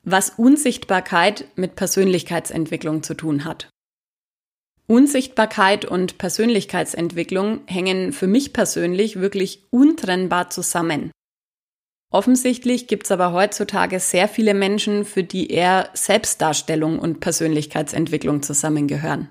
Was 0.02 0.30
Unsichtbarkeit 0.30 1.46
mit 1.56 1.76
Persönlichkeitsentwicklung 1.76 3.02
zu 3.02 3.14
tun 3.14 3.44
hat. 3.44 3.68
Unsichtbarkeit 4.86 5.86
und 5.86 6.18
Persönlichkeitsentwicklung 6.18 7.62
hängen 7.66 8.12
für 8.12 8.26
mich 8.26 8.52
persönlich 8.52 9.18
wirklich 9.18 9.62
untrennbar 9.70 10.50
zusammen. 10.50 11.10
Offensichtlich 12.12 12.86
gibt 12.86 13.06
es 13.06 13.10
aber 13.10 13.32
heutzutage 13.32 13.98
sehr 13.98 14.28
viele 14.28 14.54
Menschen, 14.54 15.04
für 15.04 15.24
die 15.24 15.50
eher 15.50 15.88
Selbstdarstellung 15.94 16.98
und 16.98 17.20
Persönlichkeitsentwicklung 17.20 18.42
zusammengehören. 18.42 19.30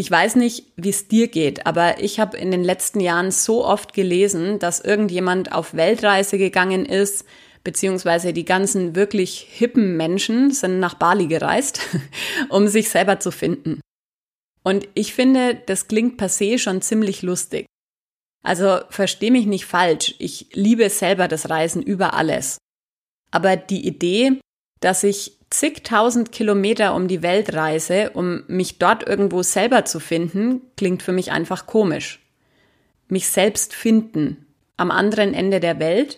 Ich 0.00 0.10
weiß 0.10 0.36
nicht, 0.36 0.64
wie 0.76 0.88
es 0.88 1.08
dir 1.08 1.28
geht, 1.28 1.66
aber 1.66 2.02
ich 2.02 2.20
habe 2.20 2.38
in 2.38 2.50
den 2.50 2.64
letzten 2.64 3.00
Jahren 3.00 3.30
so 3.30 3.66
oft 3.66 3.92
gelesen, 3.92 4.58
dass 4.58 4.80
irgendjemand 4.80 5.52
auf 5.52 5.74
Weltreise 5.74 6.38
gegangen 6.38 6.86
ist, 6.86 7.26
beziehungsweise 7.64 8.32
die 8.32 8.46
ganzen 8.46 8.96
wirklich 8.96 9.46
hippen 9.50 9.98
Menschen 9.98 10.52
sind 10.52 10.80
nach 10.80 10.94
Bali 10.94 11.26
gereist, 11.26 11.82
um 12.48 12.66
sich 12.66 12.88
selber 12.88 13.20
zu 13.20 13.30
finden. 13.30 13.82
Und 14.62 14.88
ich 14.94 15.12
finde, 15.12 15.60
das 15.66 15.86
klingt 15.86 16.16
per 16.16 16.30
se 16.30 16.58
schon 16.58 16.80
ziemlich 16.80 17.20
lustig. 17.20 17.66
Also 18.42 18.78
versteh 18.88 19.30
mich 19.30 19.44
nicht 19.44 19.66
falsch, 19.66 20.14
ich 20.18 20.46
liebe 20.54 20.88
selber 20.88 21.28
das 21.28 21.50
Reisen 21.50 21.82
über 21.82 22.14
alles. 22.14 22.56
Aber 23.32 23.54
die 23.58 23.86
Idee, 23.86 24.40
dass 24.80 25.04
ich 25.04 25.39
zigtausend 25.50 26.32
Kilometer 26.32 26.94
um 26.94 27.08
die 27.08 27.22
Welt 27.22 27.54
reise, 27.54 28.10
um 28.14 28.44
mich 28.46 28.78
dort 28.78 29.06
irgendwo 29.06 29.42
selber 29.42 29.84
zu 29.84 30.00
finden, 30.00 30.62
klingt 30.76 31.02
für 31.02 31.12
mich 31.12 31.32
einfach 31.32 31.66
komisch. 31.66 32.20
Mich 33.08 33.28
selbst 33.28 33.74
finden. 33.74 34.46
am 34.76 34.90
anderen 34.90 35.34
Ende 35.34 35.60
der 35.60 35.78
Welt, 35.78 36.16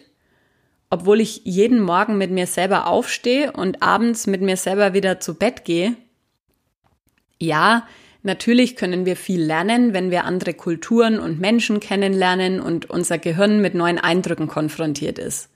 obwohl 0.88 1.20
ich 1.20 1.40
jeden 1.42 1.80
Morgen 1.80 2.16
mit 2.16 2.30
mir 2.30 2.46
selber 2.46 2.86
aufstehe 2.86 3.50
und 3.50 3.82
abends 3.82 4.28
mit 4.28 4.40
mir 4.40 4.56
selber 4.56 4.94
wieder 4.94 5.18
zu 5.18 5.34
Bett 5.34 5.64
gehe? 5.64 5.96
Ja, 7.40 7.88
natürlich 8.22 8.76
können 8.76 9.04
wir 9.04 9.16
viel 9.16 9.42
lernen, 9.42 9.94
wenn 9.94 10.12
wir 10.12 10.24
andere 10.24 10.54
Kulturen 10.54 11.18
und 11.18 11.40
Menschen 11.40 11.80
kennenlernen 11.80 12.60
und 12.60 12.88
unser 12.88 13.18
Gehirn 13.18 13.60
mit 13.60 13.74
neuen 13.74 13.98
Eindrücken 13.98 14.46
konfrontiert 14.46 15.18
ist. 15.18 15.48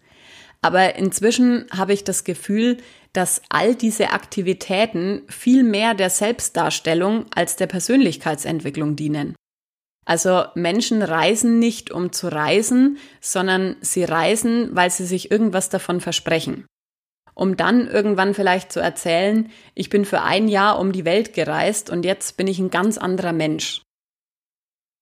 Aber 0.63 0.97
inzwischen 0.97 1.67
habe 1.71 1.93
ich 1.93 2.03
das 2.03 2.25
Gefühl, 2.25 2.79
dass 3.17 3.41
all 3.49 3.75
diese 3.75 4.11
Aktivitäten 4.11 5.23
viel 5.29 5.63
mehr 5.63 5.95
der 5.95 6.11
Selbstdarstellung 6.11 7.27
als 7.35 7.57
der 7.57 7.67
Persönlichkeitsentwicklung 7.67 8.95
dienen. 8.95 9.35
Also 10.05 10.45
Menschen 10.55 11.03
reisen 11.03 11.59
nicht, 11.59 11.91
um 11.91 12.13
zu 12.13 12.29
reisen, 12.29 12.99
sondern 13.21 13.77
sie 13.81 14.05
reisen, 14.05 14.69
weil 14.77 14.91
sie 14.91 15.07
sich 15.07 15.31
irgendwas 15.31 15.69
davon 15.69 16.01
versprechen. 16.01 16.67
Um 17.35 17.57
dann 17.57 17.89
irgendwann 17.89 18.33
vielleicht 18.33 18.71
zu 18.71 18.81
erzählen, 18.81 19.51
ich 19.75 19.91
bin 19.91 20.05
für 20.05 20.23
ein 20.23 20.49
Jahr 20.49 20.79
um 20.79 20.93
die 20.93 21.05
Welt 21.05 21.35
gereist 21.35 21.91
und 21.91 22.05
jetzt 22.05 22.37
bin 22.37 22.47
ich 22.47 22.59
ein 22.59 22.71
ganz 22.71 22.99
anderer 22.99 23.33
Mensch. 23.33 23.83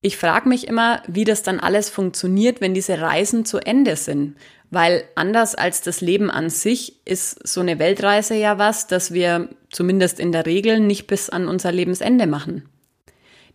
Ich 0.03 0.17
frage 0.17 0.49
mich 0.49 0.69
immer, 0.69 1.03
wie 1.07 1.25
das 1.25 1.43
dann 1.43 1.61
alles 1.61 1.91
funktioniert, 1.91 2.61
wenn 2.61 2.75
diese 2.75 3.01
Reisen 3.01 3.45
zu 3.45 3.59
Ende 3.59 3.97
sind 3.97 4.37
weil 4.75 5.05
anders 5.15 5.55
als 5.55 5.81
das 5.81 6.01
Leben 6.01 6.31
an 6.31 6.51
sich 6.51 7.01
ist 7.07 7.47
so 7.47 7.61
eine 7.61 7.79
Weltreise 7.79 8.35
ja 8.35 8.59
was, 8.59 8.87
das 8.87 9.13
wir 9.13 9.49
zumindest 9.71 10.21
in 10.21 10.33
der 10.33 10.47
Regel 10.47 10.81
nicht 10.81 11.07
bis 11.07 11.31
an 11.31 11.49
unser 11.49 11.73
Lebensende 11.73 12.27
machen. 12.27 12.69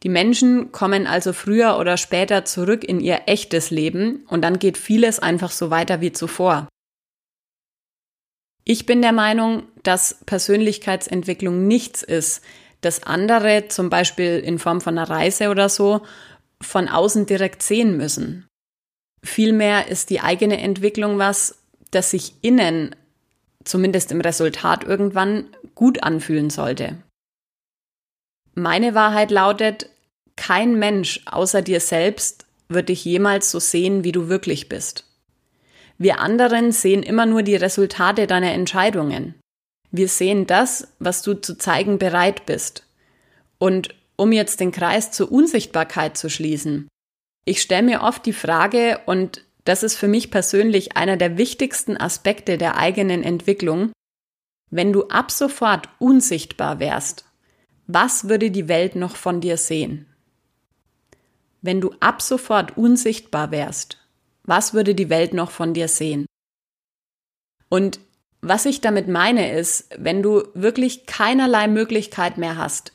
Die 0.04 0.10
Menschen 0.10 0.72
kommen 0.72 1.08
also 1.08 1.34
früher 1.34 1.78
oder 1.78 1.98
später 1.98 2.46
zurück 2.46 2.84
in 2.84 3.02
ihr 3.02 3.22
echtes 3.26 3.70
Leben 3.70 4.24
und 4.28 4.42
dann 4.42 4.58
geht 4.58 4.78
vieles 4.78 5.20
einfach 5.20 5.52
so 5.52 5.70
weiter 5.70 6.00
wie 6.00 6.14
zuvor. 6.14 6.70
Ich 8.64 8.86
bin 8.86 9.02
der 9.02 9.12
Meinung, 9.14 9.64
dass 9.84 10.20
Persönlichkeitsentwicklung 10.26 11.68
nichts 11.68 12.02
ist, 12.02 12.42
das 12.82 13.04
andere, 13.04 13.68
zum 13.68 13.90
Beispiel 13.90 14.40
in 14.40 14.58
Form 14.58 14.80
von 14.80 14.98
einer 14.98 15.10
Reise 15.10 15.50
oder 15.50 15.68
so, 15.68 16.02
von 16.62 16.88
außen 16.88 17.26
direkt 17.26 17.62
sehen 17.62 17.98
müssen. 17.98 18.49
Vielmehr 19.24 19.88
ist 19.88 20.10
die 20.10 20.22
eigene 20.22 20.60
Entwicklung 20.60 21.18
was, 21.18 21.60
das 21.92 22.12
sich 22.12 22.34
innen, 22.42 22.96
zumindest 23.64 24.12
im 24.12 24.22
Resultat 24.22 24.84
irgendwann, 24.84 25.50
gut 25.76 26.04
anfühlen 26.04 26.50
sollte. 26.50 26.98
Meine 28.56 28.96
Wahrheit 28.96 29.32
lautet, 29.32 29.90
kein 30.36 30.78
Mensch 30.80 31.22
außer 31.26 31.62
dir 31.62 31.80
selbst 31.80 32.46
wird 32.70 32.90
dich 32.90 33.04
jemals 33.04 33.52
so 33.52 33.60
sehen, 33.60 34.04
wie 34.04 34.12
du 34.12 34.30
wirklich 34.30 34.70
bist. 34.70 35.06
Wir 35.98 36.20
anderen 36.20 36.72
sehen 36.72 37.04
immer 37.04 37.26
nur 37.26 37.44
die 37.44 37.56
Resultate 37.56 38.26
deiner 38.26 38.52
Entscheidungen. 38.54 39.36
Wir 39.92 40.08
sehen 40.08 40.48
das, 40.48 40.88
was 41.00 41.22
du 41.24 41.34
zu 41.34 41.58
zeigen 41.58 41.98
bereit 41.98 42.46
bist. 42.46 42.86
Und 43.58 43.96
um 44.16 44.32
jetzt 44.32 44.60
den 44.60 44.72
Kreis 44.72 45.12
zur 45.12 45.32
Unsichtbarkeit 45.32 46.18
zu 46.18 46.30
schließen, 46.30 46.88
ich 47.50 47.64
stelle 47.64 47.82
mir 47.82 48.02
oft 48.02 48.28
die 48.28 48.34
Frage, 48.34 49.02
und 49.08 49.44
das 49.66 49.82
ist 49.82 49.96
für 49.96 50.08
mich 50.08 50.30
persönlich 50.30 50.96
einer 50.96 51.18
der 51.18 51.40
wichtigsten 51.40 51.98
Aspekte 51.98 52.60
der 52.60 52.78
eigenen 52.78 53.24
Entwicklung, 53.24 53.92
wenn 54.70 54.94
du 54.94 55.08
ab 55.08 55.32
sofort 55.32 55.90
unsichtbar 55.98 56.80
wärst, 56.80 57.26
was 57.88 58.30
würde 58.30 58.52
die 58.52 58.68
Welt 58.68 58.96
noch 58.96 59.16
von 59.16 59.42
dir 59.42 59.58
sehen? 59.58 60.06
Wenn 61.64 61.82
du 61.82 61.92
ab 62.00 62.22
sofort 62.22 62.78
unsichtbar 62.78 63.50
wärst, 63.50 63.98
was 64.44 64.76
würde 64.76 64.94
die 64.94 65.10
Welt 65.10 65.34
noch 65.34 65.50
von 65.50 65.74
dir 65.74 65.88
sehen? 65.88 66.28
Und 67.68 68.00
was 68.42 68.68
ich 68.68 68.80
damit 68.80 69.08
meine 69.08 69.52
ist, 69.54 69.90
wenn 69.98 70.22
du 70.22 70.44
wirklich 70.54 71.08
keinerlei 71.08 71.68
Möglichkeit 71.68 72.38
mehr 72.38 72.58
hast, 72.58 72.94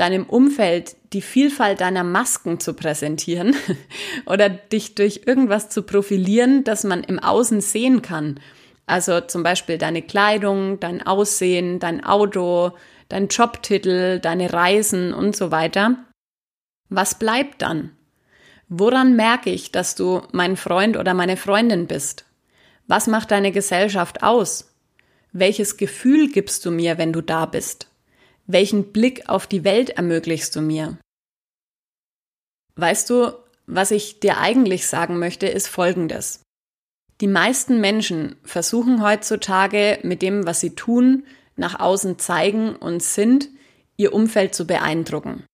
deinem 0.00 0.24
Umfeld 0.24 0.96
die 1.12 1.20
Vielfalt 1.20 1.82
deiner 1.82 2.04
Masken 2.04 2.58
zu 2.58 2.72
präsentieren 2.72 3.54
oder 4.24 4.48
dich 4.48 4.94
durch 4.94 5.22
irgendwas 5.26 5.68
zu 5.68 5.82
profilieren, 5.82 6.64
das 6.64 6.84
man 6.84 7.04
im 7.04 7.18
Außen 7.18 7.60
sehen 7.60 8.00
kann. 8.00 8.40
Also 8.86 9.20
zum 9.20 9.42
Beispiel 9.42 9.76
deine 9.76 10.00
Kleidung, 10.00 10.80
dein 10.80 11.06
Aussehen, 11.06 11.80
dein 11.80 12.02
Auto, 12.02 12.72
dein 13.10 13.28
Jobtitel, 13.28 14.20
deine 14.20 14.50
Reisen 14.54 15.12
und 15.12 15.36
so 15.36 15.50
weiter. 15.50 15.96
Was 16.88 17.18
bleibt 17.18 17.60
dann? 17.60 17.90
Woran 18.68 19.16
merke 19.16 19.50
ich, 19.50 19.70
dass 19.70 19.96
du 19.96 20.22
mein 20.32 20.56
Freund 20.56 20.96
oder 20.96 21.12
meine 21.12 21.36
Freundin 21.36 21.86
bist? 21.86 22.24
Was 22.86 23.06
macht 23.06 23.32
deine 23.32 23.52
Gesellschaft 23.52 24.22
aus? 24.22 24.72
Welches 25.32 25.76
Gefühl 25.76 26.32
gibst 26.32 26.64
du 26.64 26.70
mir, 26.70 26.96
wenn 26.96 27.12
du 27.12 27.20
da 27.20 27.44
bist? 27.44 27.89
Welchen 28.46 28.92
Blick 28.92 29.28
auf 29.28 29.46
die 29.46 29.64
Welt 29.64 29.90
ermöglichst 29.90 30.54
du 30.56 30.60
mir? 30.60 30.98
Weißt 32.76 33.10
du, 33.10 33.32
was 33.66 33.90
ich 33.90 34.20
dir 34.20 34.38
eigentlich 34.38 34.86
sagen 34.86 35.18
möchte, 35.18 35.46
ist 35.46 35.68
Folgendes. 35.68 36.42
Die 37.20 37.26
meisten 37.26 37.80
Menschen 37.80 38.36
versuchen 38.42 39.02
heutzutage 39.02 39.98
mit 40.02 40.22
dem, 40.22 40.46
was 40.46 40.60
sie 40.60 40.74
tun, 40.74 41.24
nach 41.56 41.78
außen 41.78 42.18
zeigen 42.18 42.74
und 42.74 43.02
sind, 43.02 43.48
ihr 43.96 44.14
Umfeld 44.14 44.54
zu 44.54 44.66
beeindrucken. 44.66 45.44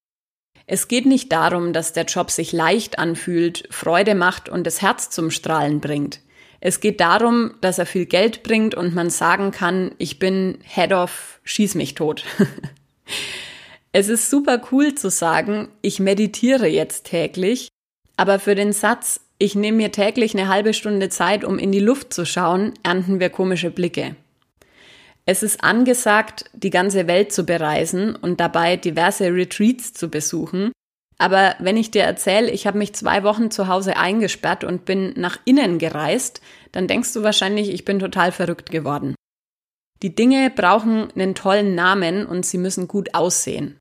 Es 0.67 0.89
geht 0.89 1.07
nicht 1.07 1.31
darum, 1.33 1.73
dass 1.73 1.93
der 1.93 2.05
Job 2.05 2.31
sich 2.31 2.53
leicht 2.53 2.99
anfühlt, 2.99 3.69
Freude 3.71 4.15
macht 4.15 4.49
und 4.49 4.67
das 4.67 4.83
Herz 4.83 5.11
zum 5.11 5.31
Strahlen 5.31 5.81
bringt. 5.81 6.21
Es 6.61 6.81
geht 6.81 7.01
darum, 7.01 7.55
dass 7.61 7.79
er 7.79 7.87
viel 7.87 8.07
Geld 8.07 8.43
bringt 8.43 8.75
und 8.75 8.95
man 8.95 9.11
sagen 9.11 9.51
kann, 9.51 9.93
ich 9.99 10.19
bin 10.19 10.59
Head 10.65 10.93
of 10.93 11.41
Schieß 11.45 11.75
mich 11.75 11.95
tot. 11.95 12.25
Es 13.93 14.09
ist 14.09 14.29
super 14.29 14.61
cool 14.71 14.95
zu 14.95 15.09
sagen, 15.09 15.69
ich 15.81 16.01
meditiere 16.01 16.67
jetzt 16.67 17.07
täglich, 17.07 17.69
aber 18.17 18.39
für 18.39 18.55
den 18.55 18.73
Satz, 18.73 19.21
ich 19.39 19.55
nehme 19.55 19.79
mir 19.79 19.93
täglich 19.93 20.35
eine 20.35 20.49
halbe 20.49 20.75
Stunde 20.75 21.09
Zeit, 21.09 21.45
um 21.45 21.59
in 21.59 21.73
die 21.73 21.81
Luft 21.81 22.13
zu 22.13 22.25
schauen, 22.25 22.75
ernten 22.83 23.21
wir 23.21 23.31
komische 23.31 23.71
Blicke. 23.71 24.17
Es 25.29 25.43
ist 25.43 25.65
angesagt, 25.65 26.45
die 26.53 26.71
ganze 26.71 27.09
Welt 27.09 27.33
zu 27.33 27.45
bereisen 27.45 28.15
und 28.15 28.39
dabei 28.39 28.77
diverse 28.77 29.33
Retreats 29.33 29.93
zu 29.93 30.09
besuchen. 30.09 30.71
Aber 31.19 31.57
wenn 31.59 31.77
ich 31.77 31.91
dir 31.91 32.03
erzähle, 32.03 32.51
ich 32.51 32.67
habe 32.67 32.79
mich 32.79 32.95
zwei 32.95 33.25
Wochen 33.25 33.51
zu 33.51 33.67
Hause 33.67 33.97
eingesperrt 33.97 34.63
und 34.63 34.85
bin 34.85 35.15
nach 35.17 35.39
innen 35.45 35.79
gereist, 35.79 36.41
dann 36.71 36.87
denkst 36.87 37.13
du 37.13 37.25
wahrscheinlich, 37.25 37.71
ich 37.71 37.85
bin 37.85 37.99
total 37.99 38.31
verrückt 38.31 38.71
geworden. 38.71 39.16
Die 40.03 40.15
Dinge 40.15 40.51
brauchen 40.51 41.11
einen 41.13 41.35
tollen 41.35 41.75
Namen 41.75 42.27
und 42.27 42.45
sie 42.45 42.59
müssen 42.59 42.89
gut 42.89 43.15
aussehen. 43.15 43.79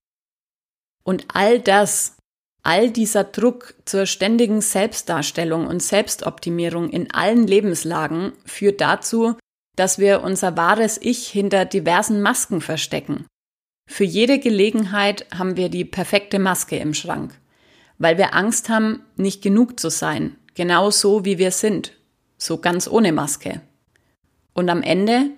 Und 1.04 1.26
all 1.34 1.60
das, 1.60 2.16
all 2.64 2.90
dieser 2.90 3.24
Druck 3.24 3.76
zur 3.86 4.06
ständigen 4.06 4.62
Selbstdarstellung 4.62 5.68
und 5.68 5.84
Selbstoptimierung 5.84 6.90
in 6.90 7.12
allen 7.12 7.46
Lebenslagen 7.46 8.34
führt 8.46 8.82
dazu, 8.82 9.36
dass 9.76 10.00
wir 10.00 10.24
unser 10.24 10.56
wahres 10.58 10.98
Ich 11.02 11.28
hinter 11.28 11.66
diversen 11.66 12.22
Masken 12.22 12.62
verstecken. 12.62 13.28
Für 13.88 14.06
jede 14.06 14.40
Gelegenheit 14.40 15.28
haben 15.38 15.58
wir 15.58 15.70
die 15.70 15.86
perfekte 15.86 16.40
Maske 16.40 16.78
im 16.78 16.94
Schrank, 16.94 17.40
weil 18.00 18.18
wir 18.18 18.34
Angst 18.34 18.70
haben, 18.70 19.04
nicht 19.16 19.44
genug 19.44 19.80
zu 19.80 19.90
sein, 19.90 20.38
genau 20.56 20.90
so 20.90 21.24
wie 21.24 21.38
wir 21.38 21.52
sind, 21.52 21.94
so 22.38 22.58
ganz 22.58 22.88
ohne 22.88 23.12
Maske. 23.12 23.62
Und 24.54 24.70
am 24.70 24.82
Ende 24.82 25.32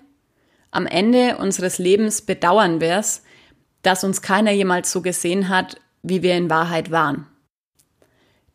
am 0.70 0.86
Ende 0.86 1.38
unseres 1.38 1.78
Lebens 1.78 2.22
bedauern 2.22 2.80
wir 2.80 2.96
es, 2.96 3.22
dass 3.82 4.04
uns 4.04 4.22
keiner 4.22 4.50
jemals 4.50 4.90
so 4.92 5.02
gesehen 5.02 5.48
hat, 5.48 5.80
wie 6.02 6.22
wir 6.22 6.36
in 6.36 6.50
Wahrheit 6.50 6.90
waren. 6.90 7.26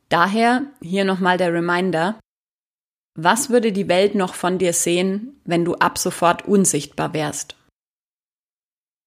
Daher 0.10 0.64
hier 0.82 1.06
nochmal 1.06 1.38
der 1.38 1.54
Reminder, 1.54 2.20
was 3.16 3.50
würde 3.50 3.72
die 3.72 3.88
Welt 3.88 4.16
noch 4.16 4.34
von 4.34 4.58
dir 4.58 4.74
sehen, 4.74 5.40
wenn 5.46 5.66
du 5.66 5.76
ab 5.76 5.98
sofort 5.98 6.48
unsichtbar 6.48 7.14
wärst? 7.14 7.56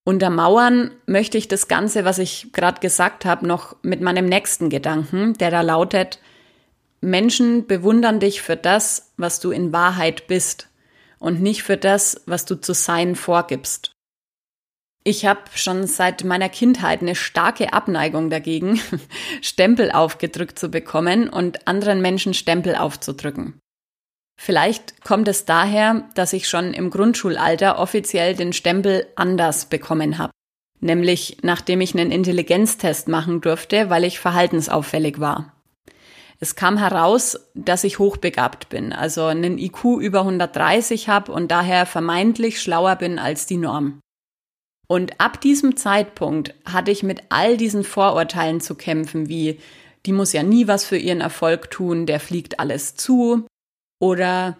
Untermauern 0.04 0.92
möchte 1.06 1.36
ich 1.36 1.48
das 1.48 1.66
Ganze, 1.66 2.04
was 2.04 2.18
ich 2.18 2.52
gerade 2.52 2.80
gesagt 2.80 3.24
habe, 3.24 3.46
noch 3.46 3.76
mit 3.82 4.00
meinem 4.00 4.26
nächsten 4.26 4.70
Gedanken, 4.70 5.34
der 5.34 5.50
da 5.50 5.62
lautet, 5.62 6.20
Menschen 7.00 7.66
bewundern 7.66 8.20
dich 8.20 8.40
für 8.40 8.56
das, 8.56 9.12
was 9.16 9.40
du 9.40 9.50
in 9.50 9.72
Wahrheit 9.72 10.28
bist 10.28 10.68
und 11.26 11.42
nicht 11.42 11.64
für 11.64 11.76
das, 11.76 12.22
was 12.26 12.44
du 12.44 12.54
zu 12.54 12.72
sein 12.72 13.16
vorgibst. 13.16 13.90
Ich 15.02 15.26
habe 15.26 15.40
schon 15.54 15.88
seit 15.88 16.22
meiner 16.22 16.48
Kindheit 16.48 17.02
eine 17.02 17.16
starke 17.16 17.72
Abneigung 17.72 18.30
dagegen, 18.30 18.80
Stempel 19.42 19.90
aufgedrückt 19.90 20.56
zu 20.56 20.68
bekommen 20.68 21.28
und 21.28 21.66
anderen 21.66 22.00
Menschen 22.00 22.32
Stempel 22.32 22.76
aufzudrücken. 22.76 23.58
Vielleicht 24.40 25.02
kommt 25.02 25.26
es 25.26 25.44
daher, 25.44 26.08
dass 26.14 26.32
ich 26.32 26.48
schon 26.48 26.72
im 26.74 26.90
Grundschulalter 26.90 27.78
offiziell 27.80 28.36
den 28.36 28.52
Stempel 28.52 29.08
anders 29.16 29.66
bekommen 29.68 30.18
habe, 30.18 30.32
nämlich 30.78 31.38
nachdem 31.42 31.80
ich 31.80 31.92
einen 31.92 32.12
Intelligenztest 32.12 33.08
machen 33.08 33.40
durfte, 33.40 33.90
weil 33.90 34.04
ich 34.04 34.20
verhaltensauffällig 34.20 35.18
war. 35.18 35.55
Es 36.38 36.54
kam 36.54 36.76
heraus, 36.76 37.38
dass 37.54 37.84
ich 37.84 37.98
hochbegabt 37.98 38.68
bin, 38.68 38.92
also 38.92 39.24
einen 39.24 39.58
IQ 39.58 39.84
über 40.00 40.20
130 40.20 41.08
habe 41.08 41.32
und 41.32 41.50
daher 41.50 41.86
vermeintlich 41.86 42.60
schlauer 42.60 42.96
bin 42.96 43.18
als 43.18 43.46
die 43.46 43.56
Norm. 43.56 44.00
Und 44.88 45.20
ab 45.20 45.40
diesem 45.40 45.76
Zeitpunkt 45.76 46.54
hatte 46.64 46.90
ich 46.90 47.02
mit 47.02 47.22
all 47.30 47.56
diesen 47.56 47.84
Vorurteilen 47.84 48.60
zu 48.60 48.74
kämpfen, 48.74 49.28
wie 49.28 49.58
die 50.04 50.12
muss 50.12 50.32
ja 50.32 50.42
nie 50.42 50.68
was 50.68 50.84
für 50.84 50.96
ihren 50.96 51.20
Erfolg 51.20 51.70
tun, 51.70 52.06
der 52.06 52.20
fliegt 52.20 52.60
alles 52.60 52.94
zu. 52.94 53.46
Oder 53.98 54.56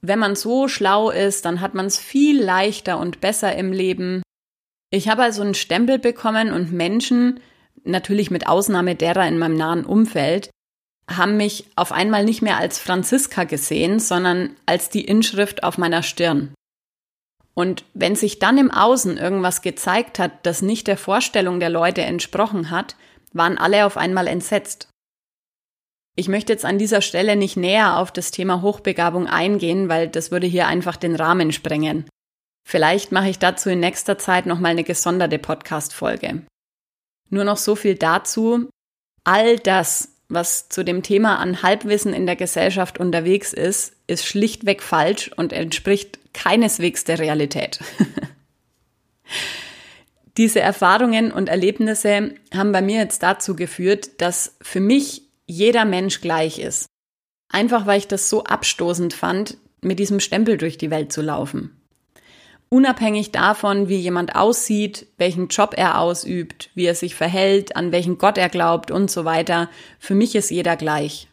wenn 0.00 0.18
man 0.18 0.36
so 0.36 0.68
schlau 0.68 1.10
ist, 1.10 1.44
dann 1.44 1.60
hat 1.60 1.74
man 1.74 1.86
es 1.86 1.98
viel 1.98 2.42
leichter 2.42 2.98
und 2.98 3.20
besser 3.20 3.54
im 3.56 3.72
Leben. 3.72 4.22
Ich 4.90 5.08
habe 5.08 5.22
also 5.22 5.42
einen 5.42 5.54
Stempel 5.54 5.98
bekommen 5.98 6.52
und 6.52 6.72
Menschen, 6.72 7.40
natürlich 7.84 8.30
mit 8.30 8.46
Ausnahme 8.46 8.94
derer 8.94 9.28
in 9.28 9.38
meinem 9.38 9.56
nahen 9.56 9.84
Umfeld, 9.84 10.50
haben 11.10 11.36
mich 11.36 11.66
auf 11.76 11.92
einmal 11.92 12.24
nicht 12.24 12.42
mehr 12.42 12.58
als 12.58 12.78
Franziska 12.78 13.44
gesehen, 13.44 14.00
sondern 14.00 14.56
als 14.66 14.90
die 14.90 15.04
Inschrift 15.04 15.62
auf 15.62 15.78
meiner 15.78 16.02
Stirn. 16.02 16.52
Und 17.54 17.84
wenn 17.94 18.16
sich 18.16 18.38
dann 18.38 18.58
im 18.58 18.70
Außen 18.70 19.16
irgendwas 19.16 19.62
gezeigt 19.62 20.18
hat, 20.18 20.44
das 20.44 20.62
nicht 20.62 20.86
der 20.86 20.98
Vorstellung 20.98 21.58
der 21.58 21.70
Leute 21.70 22.02
entsprochen 22.02 22.70
hat, 22.70 22.96
waren 23.32 23.56
alle 23.56 23.86
auf 23.86 23.96
einmal 23.96 24.26
entsetzt. 24.26 24.88
Ich 26.16 26.28
möchte 26.28 26.52
jetzt 26.52 26.64
an 26.64 26.78
dieser 26.78 27.02
Stelle 27.02 27.36
nicht 27.36 27.56
näher 27.56 27.98
auf 27.98 28.10
das 28.10 28.30
Thema 28.30 28.62
Hochbegabung 28.62 29.26
eingehen, 29.26 29.88
weil 29.88 30.08
das 30.08 30.30
würde 30.30 30.46
hier 30.46 30.66
einfach 30.66 30.96
den 30.96 31.14
Rahmen 31.14 31.52
sprengen. 31.52 32.08
Vielleicht 32.66 33.12
mache 33.12 33.28
ich 33.28 33.38
dazu 33.38 33.70
in 33.70 33.80
nächster 33.80 34.18
Zeit 34.18 34.46
nochmal 34.46 34.72
eine 34.72 34.82
gesonderte 34.82 35.38
Podcast-Folge. 35.38 36.42
Nur 37.30 37.44
noch 37.44 37.58
so 37.58 37.76
viel 37.76 37.94
dazu. 37.94 38.68
All 39.24 39.58
das, 39.58 40.15
was 40.28 40.68
zu 40.68 40.84
dem 40.84 41.02
Thema 41.02 41.38
an 41.38 41.62
Halbwissen 41.62 42.12
in 42.12 42.26
der 42.26 42.36
Gesellschaft 42.36 42.98
unterwegs 42.98 43.52
ist, 43.52 43.94
ist 44.06 44.26
schlichtweg 44.26 44.82
falsch 44.82 45.30
und 45.36 45.52
entspricht 45.52 46.18
keineswegs 46.32 47.04
der 47.04 47.18
Realität. 47.18 47.80
Diese 50.36 50.60
Erfahrungen 50.60 51.32
und 51.32 51.48
Erlebnisse 51.48 52.34
haben 52.54 52.72
bei 52.72 52.82
mir 52.82 52.98
jetzt 52.98 53.22
dazu 53.22 53.56
geführt, 53.56 54.20
dass 54.20 54.56
für 54.60 54.80
mich 54.80 55.22
jeder 55.46 55.84
Mensch 55.84 56.20
gleich 56.20 56.58
ist. 56.58 56.86
Einfach 57.48 57.86
weil 57.86 57.98
ich 57.98 58.08
das 58.08 58.28
so 58.28 58.44
abstoßend 58.44 59.14
fand, 59.14 59.56
mit 59.80 59.98
diesem 59.98 60.20
Stempel 60.20 60.58
durch 60.58 60.76
die 60.76 60.90
Welt 60.90 61.12
zu 61.12 61.22
laufen. 61.22 61.75
Unabhängig 62.68 63.30
davon, 63.30 63.88
wie 63.88 63.96
jemand 63.96 64.34
aussieht, 64.34 65.06
welchen 65.18 65.48
Job 65.48 65.74
er 65.76 66.00
ausübt, 66.00 66.70
wie 66.74 66.86
er 66.86 66.96
sich 66.96 67.14
verhält, 67.14 67.76
an 67.76 67.92
welchen 67.92 68.18
Gott 68.18 68.38
er 68.38 68.48
glaubt 68.48 68.90
und 68.90 69.10
so 69.10 69.24
weiter, 69.24 69.70
für 70.00 70.16
mich 70.16 70.34
ist 70.34 70.50
jeder 70.50 70.76
gleich. 70.76 71.28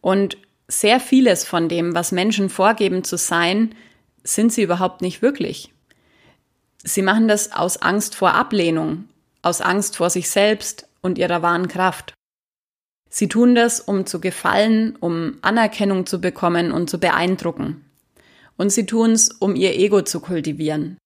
Und 0.00 0.36
sehr 0.66 0.98
vieles 0.98 1.44
von 1.44 1.68
dem, 1.68 1.94
was 1.94 2.10
Menschen 2.10 2.48
vorgeben 2.48 3.04
zu 3.04 3.16
sein, 3.16 3.74
sind 4.24 4.52
sie 4.52 4.62
überhaupt 4.62 5.02
nicht 5.02 5.22
wirklich. 5.22 5.72
Sie 6.82 7.02
machen 7.02 7.28
das 7.28 7.52
aus 7.52 7.80
Angst 7.80 8.16
vor 8.16 8.34
Ablehnung, 8.34 9.08
aus 9.42 9.60
Angst 9.60 9.96
vor 9.96 10.10
sich 10.10 10.30
selbst 10.30 10.88
und 11.00 11.18
ihrer 11.18 11.42
wahren 11.42 11.68
Kraft. 11.68 12.14
Sie 13.08 13.28
tun 13.28 13.54
das, 13.54 13.78
um 13.78 14.06
zu 14.06 14.20
gefallen, 14.20 14.96
um 14.98 15.38
Anerkennung 15.42 16.06
zu 16.06 16.20
bekommen 16.20 16.72
und 16.72 16.88
zu 16.88 16.98
beeindrucken. 16.98 17.84
Und 18.62 18.70
sie 18.70 18.86
tun 18.86 19.10
es, 19.10 19.28
um 19.28 19.56
ihr 19.56 19.74
Ego 19.74 20.02
zu 20.02 20.20
kultivieren. 20.20 20.96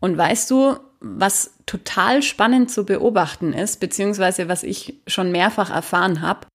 Und 0.00 0.16
weißt 0.16 0.50
du, 0.50 0.76
was 1.00 1.52
total 1.66 2.22
spannend 2.22 2.70
zu 2.70 2.86
beobachten 2.86 3.52
ist, 3.52 3.78
beziehungsweise 3.78 4.48
was 4.48 4.62
ich 4.62 4.94
schon 5.06 5.32
mehrfach 5.32 5.68
erfahren 5.68 6.22
habe? 6.22 6.46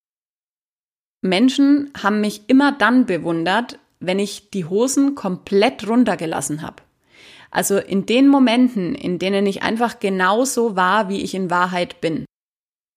Menschen 1.21 1.91
haben 2.01 2.19
mich 2.19 2.41
immer 2.47 2.71
dann 2.71 3.05
bewundert, 3.05 3.77
wenn 3.99 4.17
ich 4.17 4.49
die 4.49 4.65
Hosen 4.65 5.13
komplett 5.13 5.87
runtergelassen 5.87 6.63
habe. 6.63 6.81
Also 7.51 7.77
in 7.77 8.07
den 8.07 8.27
Momenten, 8.27 8.95
in 8.95 9.19
denen 9.19 9.45
ich 9.45 9.61
einfach 9.61 9.99
genauso 9.99 10.75
war, 10.75 11.09
wie 11.09 11.21
ich 11.21 11.35
in 11.35 11.51
Wahrheit 11.51 12.01
bin. 12.01 12.25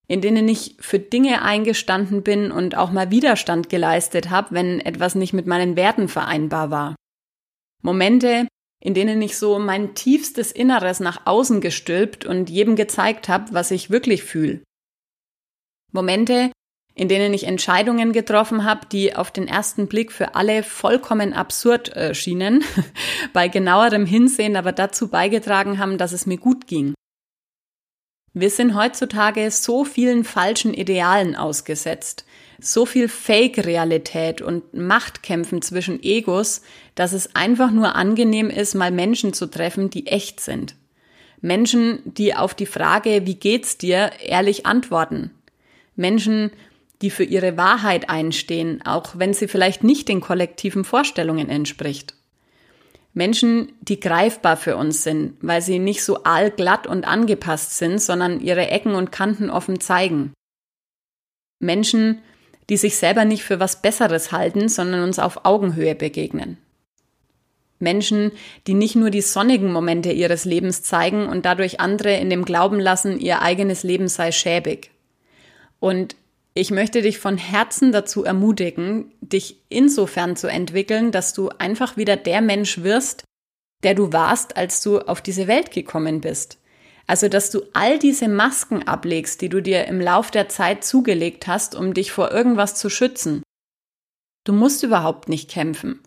In 0.09 0.23
denen 0.23 0.49
ich 0.49 0.75
für 0.81 0.99
Dinge 0.99 1.43
eingestanden 1.43 2.23
bin 2.23 2.51
und 2.51 2.79
auch 2.79 2.91
mal 2.91 3.11
Widerstand 3.11 3.69
geleistet 3.69 4.31
habe, 4.31 4.55
wenn 4.55 4.81
etwas 4.81 5.15
nicht 5.15 5.35
mit 5.35 5.47
meinen 5.47 5.77
Werten 5.77 6.09
vereinbar 6.09 6.71
war. 6.71 6.95
Momente, 7.83 8.47
in 8.81 8.95
denen 8.95 9.21
ich 9.21 9.37
so 9.37 9.59
mein 9.59 9.95
tiefstes 9.95 10.53
Inneres 10.53 11.01
nach 11.01 11.27
außen 11.27 11.61
gestülpt 11.61 12.25
und 12.25 12.49
jedem 12.51 12.77
gezeigt 12.77 13.29
habe, 13.29 13.53
was 13.53 13.71
ich 13.71 13.91
wirklich 13.91 14.25
fühle. 14.25 14.63
Momente, 15.93 16.51
in 16.95 17.09
denen 17.09 17.33
ich 17.33 17.45
Entscheidungen 17.45 18.13
getroffen 18.13 18.65
habe, 18.65 18.87
die 18.87 19.15
auf 19.15 19.31
den 19.31 19.49
ersten 19.49 19.87
Blick 19.87 20.13
für 20.13 20.35
alle 20.35 20.63
vollkommen 20.63 21.33
absurd 21.33 21.95
äh, 21.97 22.15
schienen, 22.15 22.65
bei 23.33 23.49
genauerem 23.49 24.07
Hinsehen 24.07 24.57
aber 24.57 24.73
dazu 24.73 25.09
beigetragen 25.09 25.79
haben, 25.79 25.99
dass 25.99 26.13
es 26.13 26.27
mir 26.27 26.39
gut 26.39 26.67
ging. 26.67 26.95
Wir 28.33 28.51
sind 28.51 28.75
heutzutage 28.75 29.51
so 29.51 29.85
vielen 29.85 30.25
falschen 30.25 30.73
Idealen 30.73 31.35
ausgesetzt, 31.35 32.25
so 32.65 32.87
viel 32.87 33.09
Fake-Realität 33.09 34.43
und 34.43 34.75
Machtkämpfen 34.75 35.63
zwischen 35.63 36.03
Egos, 36.03 36.63
dass 36.95 37.13
es 37.13 37.35
einfach 37.35 37.71
nur 37.71 37.95
angenehm 37.95 38.51
ist, 38.51 38.75
mal 38.75 38.91
Menschen 38.91 39.33
zu 39.33 39.47
treffen, 39.47 39.91
die 39.91 40.07
echt 40.07 40.41
sind. 40.41 40.75
Menschen, 41.41 42.01
die 42.05 42.35
auf 42.35 42.55
die 42.55 42.67
Frage, 42.67 43.27
wie 43.27 43.35
geht's 43.35 43.79
dir, 43.79 44.11
ehrlich 44.25 44.67
antworten. 44.67 45.31
Menschen, 45.97 46.51
die 47.03 47.11
für 47.11 47.25
ihre 47.25 47.57
Wahrheit 47.57 48.11
einstehen, 48.11 48.83
auch 48.85 49.19
wenn 49.19 49.33
sie 49.33 49.49
vielleicht 49.49 49.83
nicht 49.83 50.09
den 50.09 50.21
kollektiven 50.21 50.85
Vorstellungen 50.85 51.49
entspricht. 51.49 52.15
Menschen, 53.13 53.73
die 53.81 53.99
greifbar 53.99 54.57
für 54.57 54.77
uns 54.77 55.03
sind, 55.03 55.35
weil 55.41 55.63
sie 55.63 55.79
nicht 55.79 56.05
so 56.05 56.23
allglatt 56.23 56.87
und 56.87 57.07
angepasst 57.07 57.77
sind, 57.77 58.01
sondern 58.01 58.41
ihre 58.41 58.69
Ecken 58.69 58.95
und 58.95 59.11
Kanten 59.11 59.51
offen 59.51 59.81
zeigen. 59.81 60.33
Menschen, 61.59 62.23
die 62.71 62.79
sich 62.79 62.97
selber 62.97 63.27
nicht 63.27 63.43
für 63.43 63.61
was 63.61 63.83
Besseres 63.83 64.33
halten, 64.33 64.69
sondern 64.69 65.03
uns 65.03 65.19
auf 65.19 65.45
Augenhöhe 65.45 65.95
begegnen. 65.95 66.57
Menschen, 67.81 68.33
die 68.67 68.75
nicht 68.75 68.95
nur 68.95 69.11
die 69.11 69.23
sonnigen 69.23 69.73
Momente 69.73 70.13
ihres 70.13 70.45
Lebens 70.45 70.83
zeigen 70.83 71.27
und 71.27 71.45
dadurch 71.45 71.81
andere 71.81 72.17
in 72.17 72.31
dem 72.31 72.45
Glauben 72.45 72.79
lassen, 72.79 73.19
ihr 73.19 73.43
eigenes 73.43 73.83
Leben 73.83 74.07
sei 74.09 74.33
schäbig. 74.33 74.91
Und 75.81 76.15
ich 76.55 76.71
möchte 76.71 77.03
dich 77.03 77.19
von 77.19 77.39
Herzen 77.39 77.91
dazu 77.91 78.25
ermutigen, 78.25 79.13
dich 79.21 79.57
insofern 79.69 80.37
zu 80.37 80.47
entwickeln, 80.47 81.11
dass 81.11 81.33
du 81.33 81.49
einfach 81.59 81.97
wieder 81.97 82.17
der 82.17 82.41
Mensch 82.41 82.83
wirst, 82.83 83.25
der 83.83 83.95
du 83.95 84.13
warst, 84.13 84.57
als 84.57 84.83
du 84.83 84.99
auf 85.01 85.23
diese 85.23 85.49
Welt 85.49 85.71
gekommen 85.71 86.21
bist. 86.21 86.59
Also, 87.11 87.27
dass 87.27 87.51
du 87.51 87.63
all 87.73 87.99
diese 87.99 88.29
Masken 88.29 88.87
ablegst, 88.87 89.41
die 89.41 89.49
du 89.49 89.61
dir 89.61 89.87
im 89.87 90.01
Lauf 90.01 90.31
der 90.31 90.49
Zeit 90.49 90.85
zugelegt 90.85 91.49
hast, 91.49 91.75
um 91.75 91.93
dich 91.93 92.13
vor 92.13 92.31
irgendwas 92.31 92.77
zu 92.77 92.89
schützen. 92.89 93.43
Du 94.45 94.53
musst 94.53 94.85
überhaupt 94.85 95.29
nicht 95.29 95.51
kämpfen. 95.51 95.99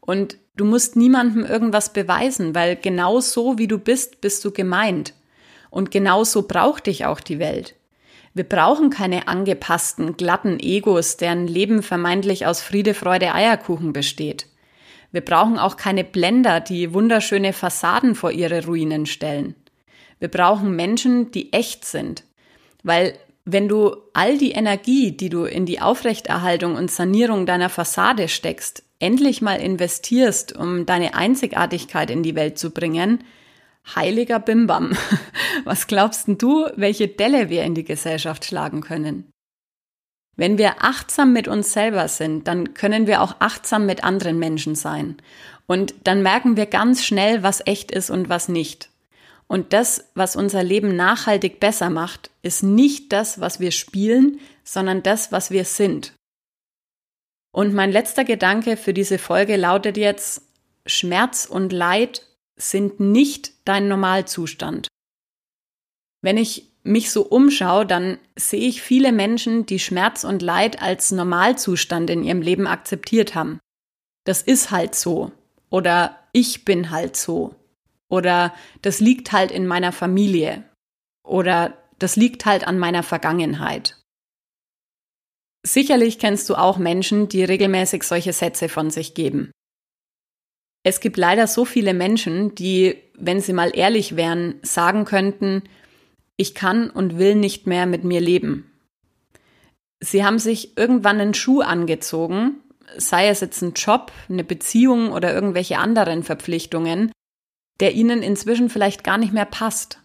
Und 0.00 0.38
du 0.56 0.64
musst 0.64 0.96
niemandem 0.96 1.44
irgendwas 1.44 1.92
beweisen, 1.92 2.52
weil 2.52 2.74
genau 2.74 3.20
so 3.20 3.58
wie 3.58 3.68
du 3.68 3.78
bist, 3.78 4.20
bist 4.20 4.44
du 4.44 4.50
gemeint. 4.50 5.14
Und 5.70 5.92
genau 5.92 6.24
so 6.24 6.48
braucht 6.48 6.88
dich 6.88 7.04
auch 7.04 7.20
die 7.20 7.38
Welt. 7.38 7.76
Wir 8.34 8.42
brauchen 8.42 8.90
keine 8.90 9.28
angepassten, 9.28 10.16
glatten 10.16 10.58
Egos, 10.58 11.16
deren 11.16 11.46
Leben 11.46 11.80
vermeintlich 11.80 12.46
aus 12.46 12.60
Friede, 12.60 12.94
Freude, 12.94 13.36
Eierkuchen 13.36 13.92
besteht. 13.92 14.48
Wir 15.12 15.20
brauchen 15.20 15.60
auch 15.60 15.76
keine 15.76 16.02
Blender, 16.02 16.58
die 16.58 16.92
wunderschöne 16.92 17.52
Fassaden 17.52 18.16
vor 18.16 18.32
ihre 18.32 18.64
Ruinen 18.66 19.06
stellen. 19.06 19.54
Wir 20.20 20.28
brauchen 20.28 20.76
Menschen, 20.76 21.32
die 21.32 21.52
echt 21.52 21.84
sind. 21.84 22.24
Weil 22.84 23.18
wenn 23.44 23.68
du 23.68 23.96
all 24.12 24.38
die 24.38 24.52
Energie, 24.52 25.12
die 25.12 25.28
du 25.28 25.44
in 25.44 25.66
die 25.66 25.80
Aufrechterhaltung 25.80 26.76
und 26.76 26.90
Sanierung 26.90 27.46
deiner 27.46 27.68
Fassade 27.68 28.28
steckst, 28.28 28.84
endlich 29.00 29.42
mal 29.42 29.60
investierst, 29.60 30.56
um 30.56 30.86
deine 30.86 31.14
Einzigartigkeit 31.14 32.10
in 32.10 32.22
die 32.22 32.36
Welt 32.36 32.58
zu 32.58 32.70
bringen, 32.70 33.24
Heiliger 33.94 34.38
Bimbam. 34.38 34.92
Was 35.64 35.86
glaubst 35.86 36.28
denn 36.28 36.38
du, 36.38 36.66
welche 36.76 37.08
Delle 37.08 37.48
wir 37.48 37.64
in 37.64 37.74
die 37.74 37.84
Gesellschaft 37.84 38.44
schlagen 38.44 38.82
können? 38.82 39.30
Wenn 40.36 40.58
wir 40.58 40.84
achtsam 40.84 41.32
mit 41.32 41.48
uns 41.48 41.72
selber 41.72 42.06
sind, 42.08 42.46
dann 42.46 42.74
können 42.74 43.06
wir 43.06 43.22
auch 43.22 43.36
achtsam 43.40 43.86
mit 43.86 44.04
anderen 44.04 44.38
Menschen 44.38 44.74
sein. 44.74 45.16
Und 45.66 45.94
dann 46.04 46.22
merken 46.22 46.56
wir 46.56 46.66
ganz 46.66 47.04
schnell, 47.04 47.42
was 47.42 47.66
echt 47.66 47.90
ist 47.90 48.10
und 48.10 48.28
was 48.28 48.48
nicht. 48.48 48.89
Und 49.50 49.72
das, 49.72 50.12
was 50.14 50.36
unser 50.36 50.62
Leben 50.62 50.94
nachhaltig 50.94 51.58
besser 51.58 51.90
macht, 51.90 52.30
ist 52.40 52.62
nicht 52.62 53.12
das, 53.12 53.40
was 53.40 53.58
wir 53.58 53.72
spielen, 53.72 54.38
sondern 54.62 55.02
das, 55.02 55.32
was 55.32 55.50
wir 55.50 55.64
sind. 55.64 56.14
Und 57.52 57.74
mein 57.74 57.90
letzter 57.90 58.22
Gedanke 58.22 58.76
für 58.76 58.94
diese 58.94 59.18
Folge 59.18 59.56
lautet 59.56 59.96
jetzt, 59.96 60.42
Schmerz 60.86 61.46
und 61.46 61.72
Leid 61.72 62.28
sind 62.54 63.00
nicht 63.00 63.52
dein 63.64 63.88
Normalzustand. 63.88 64.86
Wenn 66.22 66.36
ich 66.36 66.70
mich 66.84 67.10
so 67.10 67.22
umschaue, 67.22 67.86
dann 67.86 68.18
sehe 68.36 68.68
ich 68.68 68.82
viele 68.82 69.10
Menschen, 69.10 69.66
die 69.66 69.80
Schmerz 69.80 70.22
und 70.22 70.42
Leid 70.42 70.80
als 70.80 71.10
Normalzustand 71.10 72.08
in 72.08 72.22
ihrem 72.22 72.40
Leben 72.40 72.68
akzeptiert 72.68 73.34
haben. 73.34 73.58
Das 74.24 74.42
ist 74.42 74.70
halt 74.70 74.94
so. 74.94 75.32
Oder 75.70 76.20
ich 76.32 76.64
bin 76.64 76.90
halt 76.90 77.16
so. 77.16 77.56
Oder 78.10 78.52
das 78.82 79.00
liegt 79.00 79.32
halt 79.32 79.50
in 79.50 79.66
meiner 79.66 79.92
Familie. 79.92 80.64
Oder 81.24 81.78
das 81.98 82.16
liegt 82.16 82.44
halt 82.44 82.66
an 82.66 82.78
meiner 82.78 83.02
Vergangenheit. 83.02 83.96
Sicherlich 85.62 86.18
kennst 86.18 86.48
du 86.50 86.56
auch 86.56 86.78
Menschen, 86.78 87.28
die 87.28 87.44
regelmäßig 87.44 88.02
solche 88.02 88.32
Sätze 88.32 88.68
von 88.68 88.90
sich 88.90 89.14
geben. 89.14 89.52
Es 90.82 91.00
gibt 91.00 91.18
leider 91.18 91.46
so 91.46 91.64
viele 91.64 91.92
Menschen, 91.92 92.54
die, 92.54 92.96
wenn 93.14 93.40
sie 93.40 93.52
mal 93.52 93.70
ehrlich 93.74 94.16
wären, 94.16 94.54
sagen 94.62 95.04
könnten, 95.04 95.62
ich 96.36 96.54
kann 96.54 96.88
und 96.88 97.18
will 97.18 97.34
nicht 97.34 97.66
mehr 97.66 97.84
mit 97.84 98.02
mir 98.02 98.20
leben. 98.20 98.72
Sie 100.00 100.24
haben 100.24 100.38
sich 100.38 100.78
irgendwann 100.78 101.20
einen 101.20 101.34
Schuh 101.34 101.60
angezogen, 101.60 102.62
sei 102.96 103.28
es 103.28 103.40
jetzt 103.40 103.60
ein 103.60 103.74
Job, 103.74 104.10
eine 104.30 104.42
Beziehung 104.42 105.12
oder 105.12 105.34
irgendwelche 105.34 105.76
anderen 105.76 106.22
Verpflichtungen, 106.22 107.12
der 107.80 107.94
ihnen 107.94 108.22
inzwischen 108.22 108.68
vielleicht 108.68 109.04
gar 109.04 109.18
nicht 109.18 109.32
mehr 109.32 109.46
passt, 109.46 109.98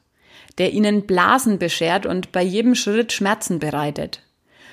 der 0.57 0.73
ihnen 0.73 1.05
Blasen 1.05 1.59
beschert 1.59 2.05
und 2.05 2.31
bei 2.31 2.41
jedem 2.41 2.75
Schritt 2.75 3.11
Schmerzen 3.11 3.59
bereitet. 3.59 4.21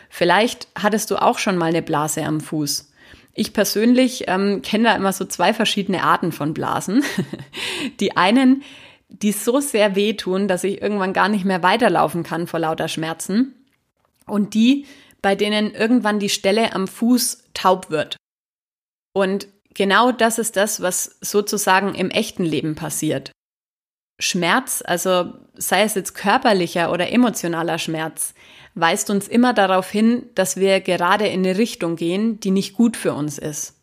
Vielleicht 0.09 0.69
hattest 0.79 1.11
du 1.11 1.17
auch 1.17 1.39
schon 1.39 1.57
mal 1.57 1.67
eine 1.67 1.83
Blase 1.83 2.23
am 2.23 2.41
Fuß. 2.41 2.93
Ich 3.35 3.53
persönlich 3.53 4.25
ähm, 4.29 4.61
kenne 4.63 4.85
da 4.85 4.95
immer 4.95 5.13
so 5.13 5.25
zwei 5.25 5.55
verschiedene 5.55 6.03
Arten 6.03 6.33
von 6.33 6.53
Blasen. 6.53 7.03
Die 8.01 8.17
einen, 8.17 8.63
die 9.09 9.33
so 9.33 9.61
sehr 9.61 9.97
wehtun, 9.97 10.49
dass 10.49 10.65
ich 10.65 10.83
irgendwann 10.83 11.13
gar 11.13 11.29
nicht 11.29 11.45
mehr 11.45 11.63
weiterlaufen 11.63 12.23
kann 12.23 12.47
vor 12.47 12.61
lauter 12.61 12.89
Schmerzen. 12.89 13.55
Und 14.27 14.55
die, 14.55 14.87
bei 15.21 15.35
denen 15.35 15.75
irgendwann 15.75 16.19
die 16.19 16.29
Stelle 16.29 16.75
am 16.75 16.87
Fuß 16.89 17.45
taub 17.55 17.91
wird. 17.91 18.17
Und 19.13 19.49
genau 19.75 20.13
das 20.13 20.39
ist 20.39 20.57
das, 20.57 20.81
was 20.81 21.19
sozusagen 21.21 21.95
im 21.95 22.11
echten 22.11 22.45
Leben 22.45 22.75
passiert. 22.75 23.33
Schmerz, 24.19 24.83
also 24.87 25.33
sei 25.55 25.83
es 25.83 25.95
jetzt 25.95 26.15
körperlicher 26.15 26.93
oder 26.93 27.11
emotionaler 27.11 27.79
Schmerz, 27.79 28.35
weist 28.75 29.11
uns 29.11 29.29
immer 29.29 29.53
darauf 29.53 29.91
hin, 29.91 30.27
dass 30.35 30.57
wir 30.57 30.81
gerade 30.81 31.27
in 31.27 31.45
eine 31.45 31.59
Richtung 31.59 31.97
gehen, 31.97 32.41
die 32.41 32.51
nicht 32.51 32.75
gut 32.75 32.97
für 32.97 33.15
uns 33.15 33.39
ist. 33.39 33.79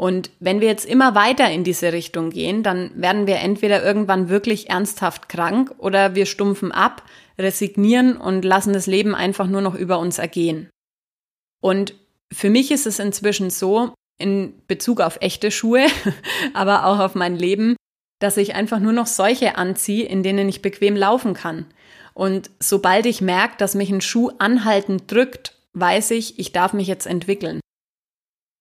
Und 0.00 0.30
wenn 0.40 0.60
wir 0.60 0.68
jetzt 0.68 0.86
immer 0.86 1.14
weiter 1.14 1.50
in 1.50 1.62
diese 1.62 1.92
Richtung 1.92 2.30
gehen, 2.30 2.62
dann 2.62 2.90
werden 2.94 3.26
wir 3.26 3.36
entweder 3.36 3.84
irgendwann 3.84 4.30
wirklich 4.30 4.70
ernsthaft 4.70 5.28
krank 5.28 5.74
oder 5.76 6.14
wir 6.14 6.24
stumpfen 6.24 6.72
ab, 6.72 7.02
resignieren 7.38 8.16
und 8.16 8.44
lassen 8.44 8.72
das 8.72 8.86
Leben 8.86 9.14
einfach 9.14 9.46
nur 9.46 9.60
noch 9.60 9.74
über 9.74 9.98
uns 9.98 10.18
ergehen. 10.18 10.70
Und 11.60 11.94
für 12.32 12.48
mich 12.48 12.70
ist 12.70 12.86
es 12.86 12.98
inzwischen 12.98 13.50
so, 13.50 13.92
in 14.20 14.54
Bezug 14.68 15.00
auf 15.00 15.18
echte 15.20 15.50
Schuhe, 15.50 15.86
aber 16.54 16.86
auch 16.86 16.98
auf 16.98 17.14
mein 17.14 17.36
Leben, 17.36 17.76
dass 18.20 18.36
ich 18.36 18.54
einfach 18.54 18.78
nur 18.78 18.92
noch 18.92 19.06
solche 19.06 19.56
anziehe, 19.56 20.04
in 20.04 20.22
denen 20.22 20.48
ich 20.48 20.62
bequem 20.62 20.96
laufen 20.96 21.34
kann. 21.34 21.66
Und 22.14 22.50
sobald 22.60 23.06
ich 23.06 23.20
merke, 23.20 23.54
dass 23.58 23.74
mich 23.74 23.90
ein 23.90 24.00
Schuh 24.00 24.30
anhaltend 24.38 25.10
drückt, 25.10 25.54
weiß 25.72 26.10
ich, 26.12 26.38
ich 26.38 26.52
darf 26.52 26.72
mich 26.72 26.86
jetzt 26.86 27.06
entwickeln. 27.06 27.60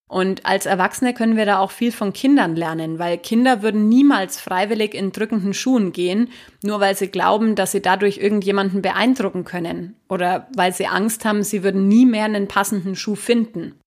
Und 0.10 0.44
als 0.44 0.66
Erwachsene 0.66 1.14
können 1.14 1.38
wir 1.38 1.46
da 1.46 1.60
auch 1.60 1.70
viel 1.70 1.92
von 1.92 2.14
Kindern 2.14 2.56
lernen, 2.56 2.98
weil 2.98 3.20
Kinder 3.20 3.62
würden 3.62 3.90
niemals 3.90 4.40
freiwillig 4.40 4.96
in 4.96 5.12
drückenden 5.12 5.54
Schuhen 5.54 5.92
gehen, 5.92 6.30
nur 6.64 6.80
weil 6.80 6.98
sie 6.98 7.10
glauben, 7.10 7.54
dass 7.54 7.74
sie 7.74 7.82
dadurch 7.82 8.18
irgendjemanden 8.18 8.82
beeindrucken 8.82 9.46
können 9.46 9.96
oder 10.10 10.48
weil 10.56 10.74
sie 10.74 10.88
Angst 10.88 11.26
haben, 11.26 11.44
sie 11.44 11.64
würden 11.64 11.88
nie 11.88 12.08
mehr 12.08 12.26
einen 12.26 12.48
passenden 12.48 12.96
Schuh 12.96 13.16
finden. 13.16 13.80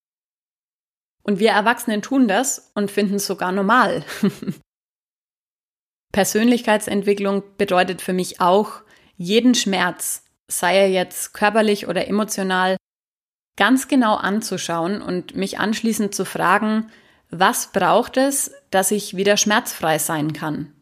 Und 1.23 1.39
wir 1.39 1.51
Erwachsenen 1.51 2.03
tun 2.03 2.29
das 2.29 2.73
und 2.75 2.91
finden 2.91 3.17
es 3.17 3.27
sogar 3.27 3.53
normal. 3.53 4.05
Persönlichkeitsentwicklung 6.13 7.43
bedeutet 7.57 8.03
für 8.03 8.13
mich 8.13 8.41
auch, 8.41 8.83
jeden 9.17 9.55
Schmerz, 9.55 10.25
sei 10.49 10.77
er 10.77 10.91
jetzt 10.91 11.33
körperlich 11.33 11.87
oder 11.87 12.09
emotional, 12.09 12.77
ganz 13.57 13.89
genau 13.89 14.17
anzuschauen 14.17 15.01
und 15.01 15.37
mich 15.37 15.59
anschließend 15.59 16.15
zu 16.15 16.25
fragen, 16.25 16.91
was 17.31 17.73
braucht 17.73 18.17
es, 18.17 18.53
dass 18.71 18.91
ich 18.91 19.17
wieder 19.17 19.37
schmerzfrei 19.37 19.99
sein 19.99 20.33
kann? 20.33 20.73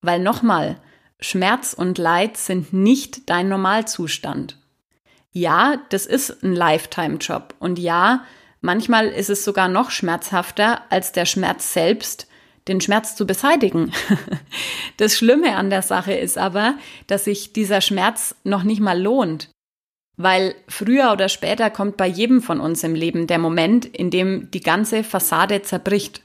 Weil 0.00 0.20
nochmal, 0.20 0.80
Schmerz 1.20 1.72
und 1.72 1.98
Leid 1.98 2.36
sind 2.36 2.72
nicht 2.72 3.28
dein 3.28 3.48
Normalzustand. 3.48 4.56
Ja, 5.32 5.80
das 5.90 6.06
ist 6.06 6.42
ein 6.42 6.54
Lifetime-Job 6.54 7.54
und 7.60 7.78
ja, 7.78 8.24
manchmal 8.60 9.08
ist 9.08 9.30
es 9.30 9.44
sogar 9.44 9.68
noch 9.68 9.90
schmerzhafter 9.90 10.82
als 10.90 11.12
der 11.12 11.26
Schmerz 11.26 11.72
selbst, 11.72 12.28
den 12.68 12.80
Schmerz 12.80 13.16
zu 13.16 13.26
beseitigen. 13.26 13.92
Das 14.96 15.16
Schlimme 15.16 15.56
an 15.56 15.70
der 15.70 15.80
Sache 15.80 16.12
ist 16.12 16.36
aber, 16.36 16.74
dass 17.06 17.24
sich 17.24 17.54
dieser 17.54 17.80
Schmerz 17.80 18.34
noch 18.44 18.64
nicht 18.64 18.80
mal 18.80 19.00
lohnt. 19.00 19.48
Weil 20.18 20.54
früher 20.68 21.10
oder 21.10 21.30
später 21.30 21.70
kommt 21.70 21.96
bei 21.96 22.06
jedem 22.06 22.42
von 22.42 22.60
uns 22.60 22.84
im 22.84 22.94
Leben 22.94 23.26
der 23.26 23.38
Moment, 23.38 23.86
in 23.86 24.10
dem 24.10 24.50
die 24.50 24.60
ganze 24.60 25.02
Fassade 25.02 25.62
zerbricht. 25.62 26.22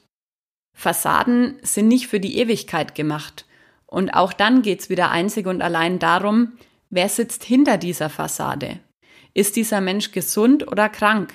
Fassaden 0.73 1.57
sind 1.61 1.87
nicht 1.87 2.07
für 2.07 2.19
die 2.19 2.37
Ewigkeit 2.37 2.95
gemacht. 2.95 3.45
Und 3.87 4.09
auch 4.09 4.33
dann 4.33 4.61
geht's 4.61 4.89
wieder 4.89 5.09
einzig 5.09 5.47
und 5.47 5.61
allein 5.61 5.99
darum, 5.99 6.51
wer 6.89 7.07
sitzt 7.07 7.45
hinter 7.45 7.77
dieser 7.77 8.09
Fassade? 8.09 8.79
Ist 9.33 9.55
dieser 9.55 9.79
Mensch 9.79 10.11
gesund 10.11 10.67
oder 10.67 10.89
krank? 10.89 11.33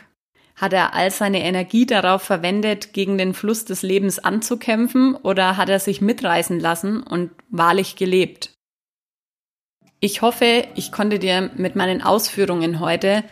Hat 0.60 0.74
er 0.74 0.92
all 0.92 1.10
seine 1.10 1.42
Energie 1.42 1.86
darauf 1.86 2.20
verwendet, 2.20 2.92
gegen 2.92 3.16
den 3.16 3.32
Fluss 3.32 3.64
des 3.64 3.80
Lebens 3.80 4.18
anzukämpfen, 4.18 5.14
oder 5.14 5.56
hat 5.56 5.70
er 5.70 5.80
sich 5.80 6.02
mitreißen 6.02 6.60
lassen 6.60 7.02
und 7.02 7.30
wahrlich 7.48 7.96
gelebt? 7.96 8.50
Ich 10.00 10.20
hoffe, 10.20 10.66
ich 10.74 10.92
konnte 10.92 11.18
dir 11.18 11.50
mit 11.56 11.76
meinen 11.76 12.02
Ausführungen 12.02 12.78
heute 12.78 13.24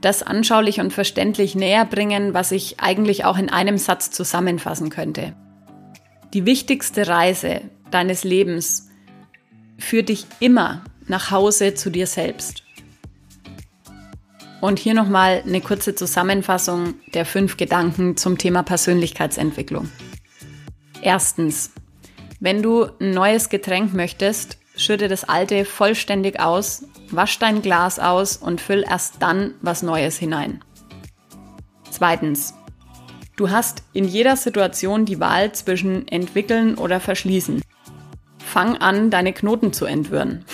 das 0.00 0.22
anschaulich 0.22 0.78
und 0.78 0.92
verständlich 0.92 1.56
näher 1.56 1.86
bringen, 1.86 2.34
was 2.34 2.52
ich 2.52 2.78
eigentlich 2.78 3.24
auch 3.24 3.38
in 3.38 3.50
einem 3.50 3.78
Satz 3.78 4.12
zusammenfassen 4.12 4.88
könnte. 4.88 5.34
Die 6.34 6.46
wichtigste 6.46 7.08
Reise 7.08 7.62
deines 7.90 8.22
Lebens 8.22 8.90
führt 9.76 10.08
dich 10.08 10.26
immer 10.38 10.84
nach 11.08 11.32
Hause 11.32 11.74
zu 11.74 11.90
dir 11.90 12.06
selbst. 12.06 12.65
Und 14.66 14.80
hier 14.80 14.94
nochmal 14.94 15.44
eine 15.46 15.60
kurze 15.60 15.94
Zusammenfassung 15.94 16.94
der 17.14 17.24
fünf 17.24 17.56
Gedanken 17.56 18.16
zum 18.16 18.36
Thema 18.36 18.64
Persönlichkeitsentwicklung. 18.64 19.88
Erstens, 21.02 21.70
wenn 22.40 22.62
du 22.62 22.88
ein 23.00 23.12
neues 23.12 23.48
Getränk 23.48 23.94
möchtest, 23.94 24.58
schütte 24.76 25.06
das 25.06 25.22
alte 25.22 25.64
vollständig 25.64 26.40
aus, 26.40 26.84
wasch 27.12 27.38
dein 27.38 27.62
Glas 27.62 28.00
aus 28.00 28.38
und 28.38 28.60
füll 28.60 28.82
erst 28.82 29.22
dann 29.22 29.54
was 29.62 29.84
Neues 29.84 30.18
hinein. 30.18 30.64
Zweitens. 31.88 32.52
Du 33.36 33.50
hast 33.50 33.84
in 33.92 34.04
jeder 34.04 34.34
Situation 34.34 35.04
die 35.04 35.20
Wahl 35.20 35.52
zwischen 35.52 36.08
entwickeln 36.08 36.74
oder 36.74 36.98
verschließen. 36.98 37.62
Fang 38.44 38.78
an, 38.78 39.12
deine 39.12 39.32
Knoten 39.32 39.72
zu 39.72 39.84
entwirren. 39.84 40.44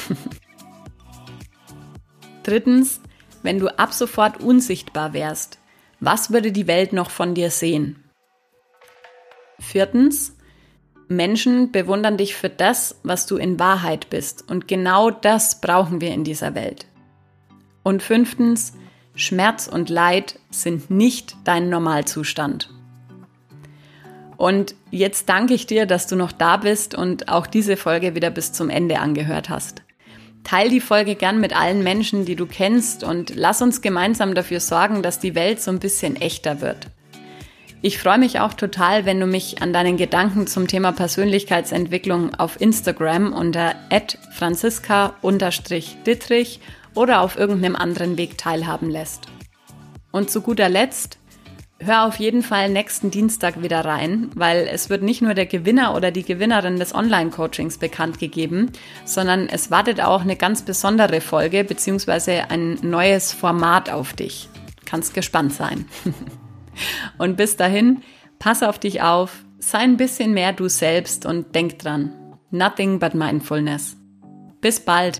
Drittens, 2.42 3.00
wenn 3.42 3.58
du 3.58 3.78
ab 3.78 3.92
sofort 3.92 4.40
unsichtbar 4.40 5.12
wärst, 5.12 5.58
was 6.00 6.32
würde 6.32 6.52
die 6.52 6.66
Welt 6.66 6.92
noch 6.92 7.10
von 7.10 7.34
dir 7.34 7.50
sehen? 7.50 8.02
Viertens, 9.60 10.36
Menschen 11.08 11.70
bewundern 11.70 12.16
dich 12.16 12.34
für 12.34 12.48
das, 12.48 12.98
was 13.02 13.26
du 13.26 13.36
in 13.36 13.58
Wahrheit 13.58 14.10
bist. 14.10 14.50
Und 14.50 14.66
genau 14.66 15.10
das 15.10 15.60
brauchen 15.60 16.00
wir 16.00 16.10
in 16.10 16.24
dieser 16.24 16.54
Welt. 16.54 16.86
Und 17.82 18.02
fünftens, 18.02 18.72
Schmerz 19.14 19.66
und 19.66 19.90
Leid 19.90 20.38
sind 20.50 20.90
nicht 20.90 21.36
dein 21.44 21.68
Normalzustand. 21.68 22.70
Und 24.36 24.74
jetzt 24.90 25.28
danke 25.28 25.54
ich 25.54 25.66
dir, 25.66 25.86
dass 25.86 26.06
du 26.08 26.16
noch 26.16 26.32
da 26.32 26.56
bist 26.56 26.96
und 26.96 27.28
auch 27.28 27.46
diese 27.46 27.76
Folge 27.76 28.14
wieder 28.16 28.30
bis 28.30 28.52
zum 28.52 28.70
Ende 28.70 28.98
angehört 28.98 29.48
hast. 29.48 29.82
Teil 30.44 30.68
die 30.68 30.80
Folge 30.80 31.14
gern 31.14 31.40
mit 31.40 31.56
allen 31.56 31.82
Menschen, 31.82 32.24
die 32.24 32.36
du 32.36 32.46
kennst 32.46 33.04
und 33.04 33.34
lass 33.34 33.62
uns 33.62 33.80
gemeinsam 33.80 34.34
dafür 34.34 34.60
sorgen, 34.60 35.02
dass 35.02 35.18
die 35.18 35.34
Welt 35.34 35.60
so 35.60 35.70
ein 35.70 35.78
bisschen 35.78 36.16
echter 36.16 36.60
wird. 36.60 36.88
Ich 37.84 37.98
freue 37.98 38.18
mich 38.18 38.38
auch 38.38 38.54
total, 38.54 39.06
wenn 39.06 39.18
du 39.18 39.26
mich 39.26 39.60
an 39.60 39.72
deinen 39.72 39.96
Gedanken 39.96 40.46
zum 40.46 40.68
Thema 40.68 40.92
Persönlichkeitsentwicklung 40.92 42.32
auf 42.36 42.60
Instagram 42.60 43.32
unter 43.32 43.74
franziska-dittrich 44.32 46.60
oder 46.94 47.22
auf 47.22 47.36
irgendeinem 47.36 47.74
anderen 47.74 48.16
Weg 48.16 48.38
teilhaben 48.38 48.88
lässt. 48.88 49.22
Und 50.12 50.30
zu 50.30 50.42
guter 50.42 50.68
Letzt, 50.68 51.18
hör 51.84 52.04
auf 52.04 52.16
jeden 52.16 52.42
Fall 52.42 52.68
nächsten 52.68 53.10
Dienstag 53.10 53.62
wieder 53.62 53.84
rein, 53.84 54.30
weil 54.34 54.68
es 54.70 54.90
wird 54.90 55.02
nicht 55.02 55.22
nur 55.22 55.34
der 55.34 55.46
Gewinner 55.46 55.94
oder 55.94 56.10
die 56.10 56.22
Gewinnerin 56.22 56.78
des 56.78 56.94
Online-Coachings 56.94 57.78
bekannt 57.78 58.18
gegeben, 58.18 58.70
sondern 59.04 59.48
es 59.48 59.70
wartet 59.70 60.00
auch 60.00 60.22
eine 60.22 60.36
ganz 60.36 60.62
besondere 60.62 61.20
Folge 61.20 61.64
bzw. 61.64 62.42
ein 62.48 62.78
neues 62.82 63.32
Format 63.32 63.90
auf 63.90 64.12
dich. 64.12 64.48
Kannst 64.84 65.14
gespannt 65.14 65.52
sein. 65.54 65.86
und 67.18 67.36
bis 67.36 67.56
dahin, 67.56 68.02
pass 68.38 68.62
auf 68.62 68.78
dich 68.78 69.02
auf, 69.02 69.44
sei 69.58 69.78
ein 69.78 69.96
bisschen 69.96 70.34
mehr 70.34 70.52
du 70.52 70.68
selbst 70.68 71.26
und 71.26 71.54
denk 71.54 71.78
dran. 71.78 72.12
Nothing 72.50 72.98
but 72.98 73.14
mindfulness. 73.14 73.96
Bis 74.60 74.80
bald. 74.80 75.18